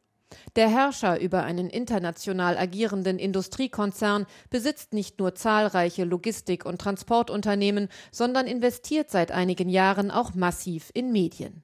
Der 0.56 0.68
Herrscher 0.68 1.20
über 1.20 1.44
einen 1.44 1.70
international 1.70 2.58
agierenden 2.58 3.18
Industriekonzern 3.18 4.26
besitzt 4.50 4.92
nicht 4.92 5.18
nur 5.18 5.34
zahlreiche 5.34 6.04
Logistik- 6.04 6.66
und 6.66 6.80
Transportunternehmen, 6.80 7.88
sondern 8.10 8.46
investiert 8.46 9.10
seit 9.10 9.30
einigen 9.30 9.68
Jahren 9.68 10.10
auch 10.10 10.34
massiv 10.34 10.90
in 10.94 11.12
Medien. 11.12 11.62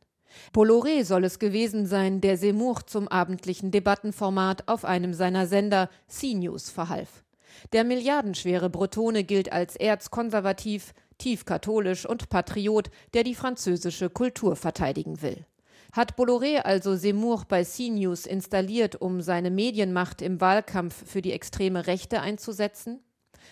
Bolloré 0.55 1.05
soll 1.05 1.25
es 1.25 1.39
gewesen 1.39 1.87
sein, 1.87 2.21
der 2.21 2.37
Seymour 2.37 2.87
zum 2.87 3.09
abendlichen 3.09 3.71
Debattenformat 3.71 4.69
auf 4.69 4.85
einem 4.85 5.13
seiner 5.13 5.47
Sender 5.47 5.91
CNews 6.09 6.71
verhalf. 6.71 7.25
Der 7.73 7.85
milliardenschwere 7.85 8.71
Bretone 8.71 9.25
gilt 9.25 9.53
als 9.53 9.77
erzkonservativ, 9.77 10.95
tief 11.19 11.45
katholisch 11.45 12.07
und 12.07 12.29
Patriot, 12.29 12.91
der 13.15 13.25
die 13.25 13.35
französische 13.35 14.09
Kultur 14.09 14.57
verteidigen 14.57 15.21
will. 15.23 15.47
Hat 15.93 16.17
Bolloré 16.17 16.57
also 16.65 16.97
Seymour 16.97 17.45
bei 17.47 17.65
CNews 17.65 18.25
installiert, 18.25 18.99
um 19.03 19.21
seine 19.21 19.51
Medienmacht 19.51 20.23
im 20.23 20.41
Wahlkampf 20.41 21.07
für 21.07 21.21
die 21.21 21.33
extreme 21.33 21.87
Rechte 21.87 22.23
einzusetzen? 22.23 23.01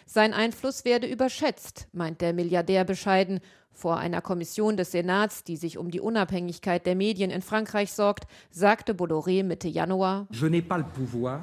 Sein 0.06 0.32
Einfluss 0.32 0.86
werde 0.86 1.06
überschätzt, 1.06 1.88
meint 1.92 2.22
der 2.22 2.32
Milliardär 2.32 2.84
bescheiden. 2.84 3.40
Vor 3.72 3.98
einer 3.98 4.22
Kommission 4.22 4.78
des 4.78 4.92
Senats, 4.92 5.44
die 5.44 5.58
sich 5.58 5.76
um 5.76 5.90
die 5.90 6.00
Unabhängigkeit 6.00 6.86
der 6.86 6.94
Medien 6.94 7.30
in 7.30 7.42
Frankreich 7.42 7.92
sorgt, 7.92 8.26
sagte 8.50 8.94
Bolloré 8.94 9.44
Mitte 9.44 9.68
Januar: 9.68 10.26
Je 10.30 10.46
n'ai 10.46 10.62
pas 10.62 10.78
le 10.78 10.84
pouvoir 10.84 11.42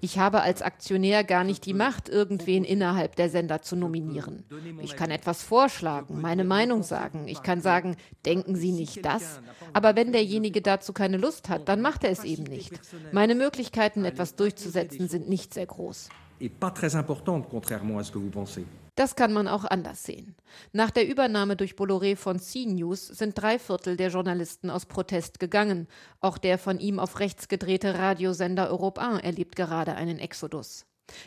ich 0.00 0.18
habe 0.18 0.42
als 0.42 0.62
Aktionär 0.62 1.24
gar 1.24 1.44
nicht 1.44 1.66
die 1.66 1.74
Macht, 1.74 2.08
irgendwen 2.08 2.64
innerhalb 2.64 3.16
der 3.16 3.30
Sender 3.30 3.62
zu 3.62 3.76
nominieren. 3.76 4.44
Ich 4.80 4.96
kann 4.96 5.10
etwas 5.10 5.42
vorschlagen, 5.42 6.20
meine 6.20 6.44
Meinung 6.44 6.82
sagen. 6.82 7.28
Ich 7.28 7.42
kann 7.42 7.60
sagen, 7.60 7.96
denken 8.26 8.56
Sie 8.56 8.72
nicht 8.72 9.04
das. 9.04 9.40
Aber 9.72 9.94
wenn 9.94 10.12
derjenige 10.12 10.62
dazu 10.62 10.92
keine 10.92 11.16
Lust 11.16 11.48
hat, 11.48 11.68
dann 11.68 11.80
macht 11.80 12.02
er 12.04 12.10
es 12.10 12.24
eben 12.24 12.44
nicht. 12.44 12.72
Meine 13.12 13.34
Möglichkeiten, 13.34 14.04
etwas 14.04 14.34
durchzusetzen, 14.34 15.08
sind 15.08 15.28
nicht 15.28 15.54
sehr 15.54 15.66
groß. 15.66 16.08
Et 16.40 16.48
pas 16.48 16.72
très 16.72 16.96
importante, 16.96 17.46
contrairement 17.48 18.00
à 18.00 18.02
ce 18.02 18.10
que 18.10 18.18
vous 18.18 18.30
pensez. 18.30 18.64
Das 18.94 19.16
kann 19.16 19.32
man 19.32 19.48
auch 19.48 19.64
anders 19.64 20.04
sehen. 20.04 20.36
Nach 20.72 20.90
der 20.90 21.08
Übernahme 21.08 21.56
durch 21.56 21.74
Bolloré 21.74 22.14
von 22.14 22.38
CNews 22.38 23.06
sind 23.06 23.40
drei 23.40 23.58
Viertel 23.58 23.96
der 23.96 24.10
Journalisten 24.10 24.68
aus 24.68 24.84
Protest 24.84 25.40
gegangen. 25.40 25.88
Auch 26.20 26.36
der 26.36 26.58
von 26.58 26.78
ihm 26.78 26.98
auf 26.98 27.18
rechts 27.18 27.48
gedrehte 27.48 27.98
Radiosender 27.98 28.70
Europe 28.70 29.00
1 29.00 29.22
erlebt 29.22 29.56
gerade 29.56 29.94
einen 29.94 30.18
Exodus. 30.18 30.84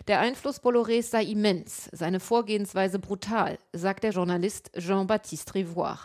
Der 0.08 0.20
Einfluss 0.20 0.62
Bollorés 0.62 1.10
sei 1.10 1.24
immens, 1.24 1.90
seine 1.92 2.20
Vorgehensweise 2.20 3.00
brutal, 3.00 3.58
sagt 3.74 4.04
der 4.04 4.12
Journalist 4.12 4.72
Jean-Baptiste 4.78 5.56
Rivoire. 5.56 6.00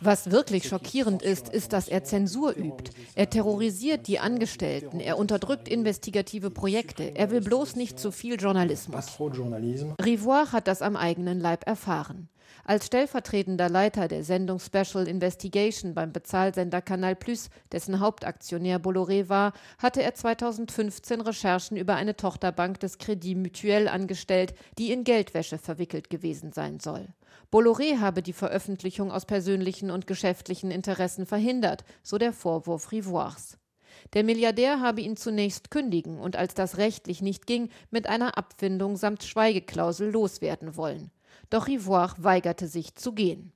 Was 0.00 0.30
wirklich 0.30 0.68
schockierend 0.68 1.22
ist, 1.22 1.48
ist, 1.48 1.72
dass 1.72 1.88
er 1.88 2.04
Zensur 2.04 2.56
übt. 2.56 2.90
Er 3.14 3.28
terrorisiert 3.28 4.06
die 4.06 4.18
Angestellten, 4.18 5.00
er 5.00 5.18
unterdrückt 5.18 5.68
investigative 5.68 6.50
Projekte, 6.50 7.14
er 7.14 7.30
will 7.30 7.40
bloß 7.40 7.76
nicht 7.76 7.98
zu 7.98 8.10
viel 8.10 8.40
Journalismus. 8.40 9.18
Rivoire 10.02 10.52
hat 10.52 10.68
das 10.68 10.82
am 10.82 10.96
eigenen 10.96 11.40
Leib 11.40 11.66
erfahren. 11.66 12.28
Als 12.68 12.86
stellvertretender 12.86 13.68
Leiter 13.68 14.08
der 14.08 14.24
Sendung 14.24 14.58
Special 14.58 15.06
Investigation 15.06 15.94
beim 15.94 16.12
Bezahlsender 16.12 16.82
Canal 16.82 17.14
Plus, 17.14 17.48
dessen 17.70 18.00
Hauptaktionär 18.00 18.80
Bolloré 18.80 19.28
war, 19.28 19.52
hatte 19.78 20.02
er 20.02 20.14
2015 20.16 21.20
Recherchen 21.20 21.76
über 21.76 21.94
eine 21.94 22.16
Tochterbank 22.16 22.80
des 22.80 22.98
Crédit 22.98 23.36
Mutuel 23.36 23.86
angestellt, 23.86 24.52
die 24.78 24.90
in 24.90 25.04
Geldwäsche 25.04 25.58
verwickelt 25.58 26.10
gewesen 26.10 26.50
sein 26.50 26.80
soll. 26.80 27.06
Bolloré 27.52 28.00
habe 28.00 28.20
die 28.20 28.32
Veröffentlichung 28.32 29.12
aus 29.12 29.26
persönlichen 29.26 29.92
und 29.92 30.08
geschäftlichen 30.08 30.72
Interessen 30.72 31.24
verhindert, 31.24 31.84
so 32.02 32.18
der 32.18 32.32
Vorwurf 32.32 32.90
Rivoires. 32.90 33.58
Der 34.12 34.24
Milliardär 34.24 34.80
habe 34.80 35.02
ihn 35.02 35.16
zunächst 35.16 35.70
kündigen 35.70 36.18
und 36.18 36.34
als 36.34 36.54
das 36.54 36.78
rechtlich 36.78 37.22
nicht 37.22 37.46
ging, 37.46 37.70
mit 37.92 38.08
einer 38.08 38.36
Abfindung 38.36 38.96
samt 38.96 39.22
Schweigeklausel 39.22 40.10
loswerden 40.10 40.76
wollen. 40.76 41.12
Doch 41.50 41.66
Rivoire 41.66 42.14
weigerte 42.18 42.66
sich 42.68 42.94
zu 42.94 43.12
gehen. 43.12 43.52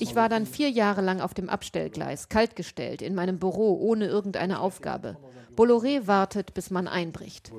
Ich 0.00 0.16
war 0.16 0.28
dann 0.28 0.46
vier 0.46 0.70
Jahre 0.70 1.00
lang 1.00 1.20
auf 1.20 1.32
dem 1.32 1.48
Abstellgleis, 1.48 2.28
kaltgestellt, 2.28 3.02
in 3.02 3.14
meinem 3.14 3.38
Büro 3.38 3.74
ohne 3.74 4.06
irgendeine 4.06 4.60
Aufgabe. 4.60 5.16
Bolloré 5.56 6.06
wartet, 6.06 6.54
bis 6.54 6.70
man 6.70 6.88
einbricht. 6.88 7.52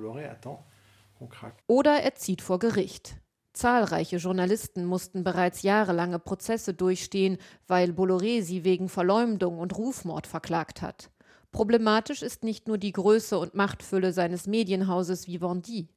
Oder 1.67 2.01
er 2.01 2.15
zieht 2.15 2.41
vor 2.41 2.59
Gericht. 2.59 3.15
Zahlreiche 3.53 4.17
Journalisten 4.17 4.83
mussten 4.83 5.23
bereits 5.23 5.61
jahrelange 5.61 6.19
Prozesse 6.19 6.73
durchstehen, 6.73 7.37
weil 7.67 7.91
Bolloré 7.91 8.41
sie 8.41 8.65
wegen 8.65 8.89
Verleumdung 8.89 9.59
und 9.59 9.77
Rufmord 9.77 10.27
verklagt 10.27 10.81
hat. 10.81 11.09
Problematisch 11.53 12.21
ist 12.21 12.43
nicht 12.43 12.67
nur 12.67 12.77
die 12.77 12.91
Größe 12.91 13.39
und 13.39 13.55
Machtfülle 13.55 14.11
seines 14.11 14.45
Medienhauses 14.45 15.27
Vivendi. 15.27 15.87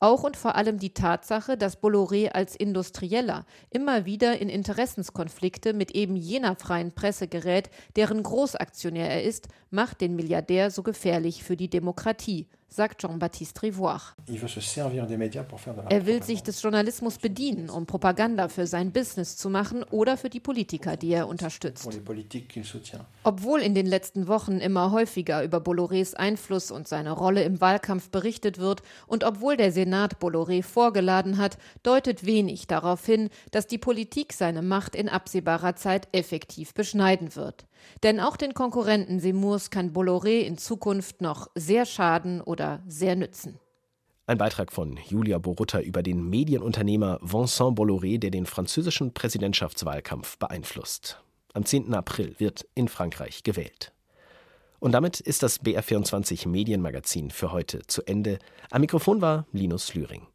Auch 0.00 0.22
und 0.22 0.36
vor 0.36 0.56
allem 0.56 0.78
die 0.78 0.94
Tatsache, 0.94 1.56
dass 1.56 1.82
Bolloré 1.82 2.30
als 2.30 2.56
Industrieller 2.56 3.46
immer 3.70 4.04
wieder 4.04 4.38
in 4.38 4.48
Interessenskonflikte 4.48 5.72
mit 5.72 5.92
eben 5.92 6.16
jener 6.16 6.56
freien 6.56 6.92
Presse 6.92 7.28
gerät, 7.28 7.70
deren 7.96 8.22
Großaktionär 8.22 9.10
er 9.10 9.24
ist, 9.24 9.48
macht 9.70 10.00
den 10.00 10.16
Milliardär 10.16 10.70
so 10.70 10.82
gefährlich 10.82 11.44
für 11.44 11.56
die 11.56 11.70
Demokratie 11.70 12.48
sagt 12.74 13.02
Jean-Baptiste 13.02 13.62
Rivoire. 13.62 14.02
Er 15.88 16.06
will 16.06 16.22
sich 16.22 16.42
des 16.42 16.60
Journalismus 16.60 17.18
bedienen, 17.18 17.70
um 17.70 17.86
Propaganda 17.86 18.48
für 18.48 18.66
sein 18.66 18.92
Business 18.92 19.36
zu 19.36 19.48
machen 19.48 19.84
oder 19.84 20.16
für 20.16 20.28
die 20.28 20.40
Politiker, 20.40 20.96
die 20.96 21.12
er 21.12 21.28
unterstützt. 21.28 21.88
Obwohl 23.22 23.60
in 23.60 23.74
den 23.74 23.86
letzten 23.86 24.26
Wochen 24.26 24.58
immer 24.58 24.90
häufiger 24.90 25.44
über 25.44 25.58
Bollorés 25.58 26.14
Einfluss 26.14 26.72
und 26.72 26.88
seine 26.88 27.12
Rolle 27.12 27.44
im 27.44 27.60
Wahlkampf 27.60 28.10
berichtet 28.10 28.58
wird 28.58 28.82
und 29.06 29.22
obwohl 29.22 29.56
der 29.56 29.70
Senat 29.70 30.18
Bolloré 30.20 30.64
vorgeladen 30.64 31.38
hat, 31.38 31.58
deutet 31.84 32.26
wenig 32.26 32.66
darauf 32.66 33.06
hin, 33.06 33.30
dass 33.52 33.68
die 33.68 33.78
Politik 33.78 34.32
seine 34.32 34.62
Macht 34.62 34.96
in 34.96 35.08
absehbarer 35.08 35.76
Zeit 35.76 36.08
effektiv 36.12 36.74
beschneiden 36.74 37.36
wird. 37.36 37.66
Denn 38.02 38.20
auch 38.20 38.36
den 38.36 38.54
Konkurrenten 38.54 39.20
Seymours 39.20 39.70
kann 39.70 39.92
Bolloré 39.92 40.40
in 40.40 40.58
Zukunft 40.58 41.20
noch 41.20 41.48
sehr 41.54 41.86
schaden 41.86 42.40
oder 42.40 42.82
sehr 42.86 43.16
nützen. 43.16 43.58
Ein 44.26 44.38
Beitrag 44.38 44.72
von 44.72 44.98
Julia 45.08 45.38
Borutta 45.38 45.80
über 45.80 46.02
den 46.02 46.30
Medienunternehmer 46.30 47.18
Vincent 47.20 47.78
Bolloré, 47.78 48.18
der 48.18 48.30
den 48.30 48.46
französischen 48.46 49.12
Präsidentschaftswahlkampf 49.12 50.38
beeinflusst. 50.38 51.20
Am 51.52 51.64
10. 51.64 51.92
April 51.92 52.34
wird 52.38 52.66
in 52.74 52.88
Frankreich 52.88 53.42
gewählt. 53.42 53.92
Und 54.80 54.92
damit 54.92 55.20
ist 55.20 55.42
das 55.42 55.62
BR24 55.62 56.48
Medienmagazin 56.48 57.30
für 57.30 57.52
heute 57.52 57.86
zu 57.86 58.02
Ende. 58.06 58.38
Am 58.70 58.80
Mikrofon 58.80 59.20
war 59.20 59.46
Linus 59.52 59.94
Lühring. 59.94 60.26